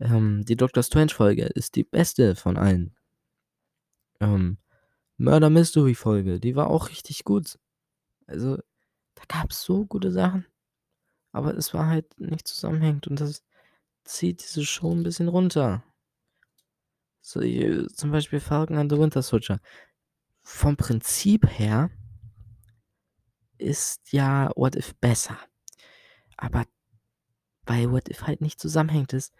Ähm, 0.00 0.44
die 0.44 0.56
Doctor 0.56 0.82
Strange-Folge 0.82 1.44
ist 1.44 1.76
die 1.76 1.84
beste 1.84 2.34
von 2.34 2.56
allen. 2.56 2.96
Ähm, 4.20 4.58
Murder 5.18 5.50
Mystery-Folge, 5.50 6.40
die 6.40 6.56
war 6.56 6.68
auch 6.68 6.88
richtig 6.88 7.24
gut. 7.24 7.58
Also, 8.26 8.56
da 9.14 9.22
gab 9.28 9.50
es 9.50 9.62
so 9.62 9.86
gute 9.86 10.10
Sachen. 10.10 10.46
Aber 11.32 11.56
es 11.56 11.74
war 11.74 11.88
halt 11.88 12.18
nicht 12.18 12.48
zusammenhängend 12.48 13.06
und 13.08 13.20
das 13.20 13.42
zieht 14.04 14.42
diese 14.42 14.64
Show 14.64 14.92
ein 14.92 15.02
bisschen 15.02 15.28
runter. 15.28 15.84
So, 17.20 17.40
hier, 17.40 17.88
zum 17.88 18.10
Beispiel 18.10 18.40
Falcon 18.40 18.76
and 18.76 18.90
the 18.90 18.98
Winter 18.98 19.22
Soldier. 19.22 19.60
Vom 20.42 20.76
Prinzip 20.76 21.46
her 21.46 21.90
ist 23.58 24.12
ja 24.12 24.50
What 24.56 24.76
If 24.76 24.94
besser. 24.96 25.38
Aber 26.36 26.64
weil 27.66 27.90
What 27.90 28.08
If 28.08 28.22
halt 28.22 28.40
nicht 28.40 28.60
zusammenhängt 28.60 29.12
ist, 29.12 29.34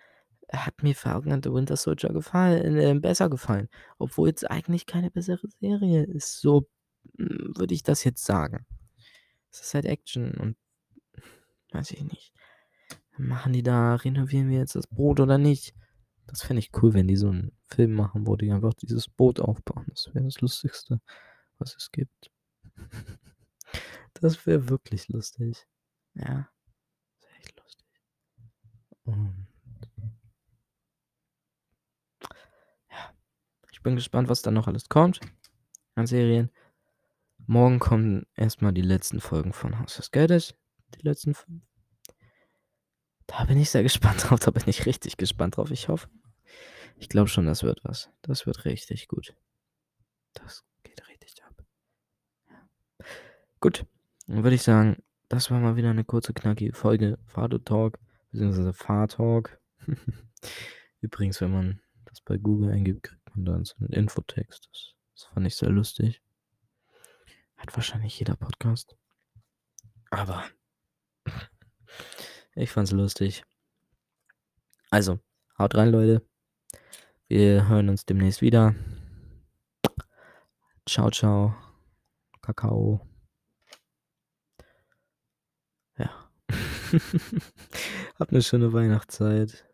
hat 0.53 0.83
mir 0.83 0.95
Falcon 0.95 1.33
and 1.33 1.45
the 1.45 1.53
Winter 1.53 1.77
Soldier 1.77 2.11
gefallen, 2.11 2.77
äh, 2.77 2.95
besser 2.99 3.29
gefallen. 3.29 3.69
Obwohl 3.99 4.31
es 4.31 4.45
eigentlich 4.45 4.87
keine 4.87 5.11
bessere 5.11 5.49
Serie 5.61 6.05
ist. 6.05 6.41
So 6.41 6.69
hm, 7.17 7.55
würde 7.57 7.75
ich 7.75 7.83
das 7.83 8.05
jetzt 8.05 8.25
sagen. 8.25 8.67
Es 9.51 9.61
ist 9.61 9.75
halt 9.75 9.85
Action 9.87 10.33
und 10.35 10.57
weiß 11.73 11.93
ich 11.93 12.03
nicht. 12.03 12.33
Machen 13.17 13.53
die 13.53 13.63
da, 13.63 13.95
renovieren 13.95 14.51
wir 14.51 14.59
jetzt 14.59 14.75
das 14.75 14.87
Boot 14.87 15.21
oder 15.21 15.39
nicht? 15.39 15.75
Das 16.27 16.43
fände 16.43 16.61
ich 16.61 16.71
cool, 16.83 16.95
wenn 16.95 17.07
die 17.07 17.17
so 17.17 17.29
einen 17.29 17.53
Film 17.69 17.93
machen, 17.93 18.27
wo 18.27 18.37
die 18.37 18.51
einfach 18.51 18.75
dieses 18.75 19.09
Boot 19.09 19.41
aufbauen. 19.41 19.87
Das 19.89 20.13
wäre 20.15 20.25
das 20.25 20.41
Lustigste, 20.41 21.01
was 21.59 21.77
es 21.77 21.93
gibt. 21.93 22.31
Das 24.15 24.47
wäre 24.47 24.69
wirklich 24.69 25.09
lustig. 25.09 25.67
Ja. 26.15 26.49
Das 27.21 27.29
wäre 27.29 27.39
echt 27.41 27.61
lustig. 27.61 27.87
Und 29.05 29.47
ja. 32.91 33.15
Ich 33.73 33.83
bin 33.83 33.97
gespannt, 33.97 34.29
was 34.29 34.43
da 34.43 34.51
noch 34.51 34.67
alles 34.69 34.89
kommt 34.89 35.21
an 35.95 36.07
Serien. 36.07 36.51
Morgen 37.47 37.79
kommen 37.79 38.27
erstmal 38.37 38.73
die 38.73 38.83
letzten 38.83 39.21
Folgen 39.21 39.53
von 39.53 39.79
Haus 39.79 39.97
des 39.97 40.11
Geldes. 40.11 40.55
Die 40.95 41.07
letzten 41.07 41.35
fünf. 41.35 41.63
Da 43.27 43.45
bin 43.45 43.59
ich 43.59 43.71
sehr 43.71 43.83
gespannt 43.85 44.25
drauf. 44.25 44.41
Da 44.41 44.51
bin 44.51 44.65
ich 44.67 44.87
richtig 44.87 45.17
gespannt 45.17 45.57
drauf. 45.57 45.71
Ich 45.71 45.89
hoffe. 45.89 46.09
Ich 46.97 47.09
glaube 47.09 47.29
schon, 47.29 47.47
das 47.47 47.63
wird 47.63 47.85
was. 47.85 48.11
Das 48.23 48.47
wird 48.47 48.65
richtig 48.65 49.09
gut. 49.09 49.35
Das 50.33 50.65
geht 50.85 51.07
richtig 51.09 51.45
ab. 51.45 51.65
Ja. 52.49 52.69
Gut. 53.61 53.85
Dann 54.27 54.43
würde 54.43 54.57
ich 54.57 54.63
sagen, 54.63 55.03
das 55.29 55.51
war 55.51 55.61
mal 55.61 55.77
wieder 55.77 55.91
eine 55.91 56.05
kurze, 56.05 56.33
knackige 56.33 56.75
Folge 56.75 57.19
Fado 57.27 57.59
Talk, 57.59 57.99
beziehungsweise 58.31 58.73
Fahrtalk. 58.73 59.61
Übrigens, 61.01 61.41
wenn 61.41 61.53
man 61.53 61.81
das 62.05 62.21
bei 62.21 62.37
Google 62.39 62.71
eingibt, 62.71 63.05
kriegt 63.05 63.37
man 63.37 63.45
dann 63.45 63.65
so 63.65 63.75
einen 63.79 63.91
Infotext. 63.91 64.69
Das, 64.73 64.95
das 65.15 65.25
fand 65.25 65.47
ich 65.47 65.57
sehr 65.57 65.71
lustig. 65.71 66.23
Hat 67.57 67.75
wahrscheinlich 67.77 68.19
jeder 68.19 68.37
Podcast. 68.37 68.97
Aber 70.11 70.45
ich 72.55 72.71
fand's 72.71 72.93
lustig. 72.93 73.45
Also, 74.91 75.19
haut 75.59 75.75
rein, 75.75 75.91
Leute. 75.91 76.23
Wir 77.27 77.69
hören 77.69 77.89
uns 77.89 78.07
demnächst 78.07 78.43
wieder. 78.43 78.75
Ciao, 80.87 81.11
ciao. 81.11 81.55
Kakao. 82.43 83.01
Ja. 85.99 86.31
Habt 88.19 88.33
eine 88.33 88.43
schöne 88.43 88.73
Weihnachtszeit. 88.73 89.67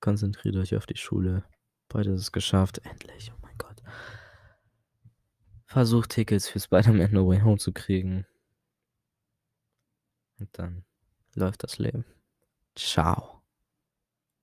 Konzentriert 0.00 0.56
euch 0.56 0.76
auf 0.76 0.86
die 0.86 0.96
Schule. 0.96 1.44
Bald 1.88 2.06
ist 2.06 2.20
es 2.20 2.32
geschafft. 2.32 2.78
Endlich. 2.84 3.32
Oh 3.34 3.38
mein 3.42 3.56
Gott. 3.58 3.82
Versucht 5.64 6.10
Tickets 6.10 6.48
für 6.48 6.60
Spider-Man 6.60 7.12
No 7.12 7.28
Way 7.28 7.40
Home 7.40 7.58
zu 7.58 7.72
kriegen. 7.72 8.26
Und 10.38 10.48
dann 10.52 10.84
läuft 11.34 11.64
das 11.64 11.78
Leben. 11.78 12.04
Ciao. 12.74 13.37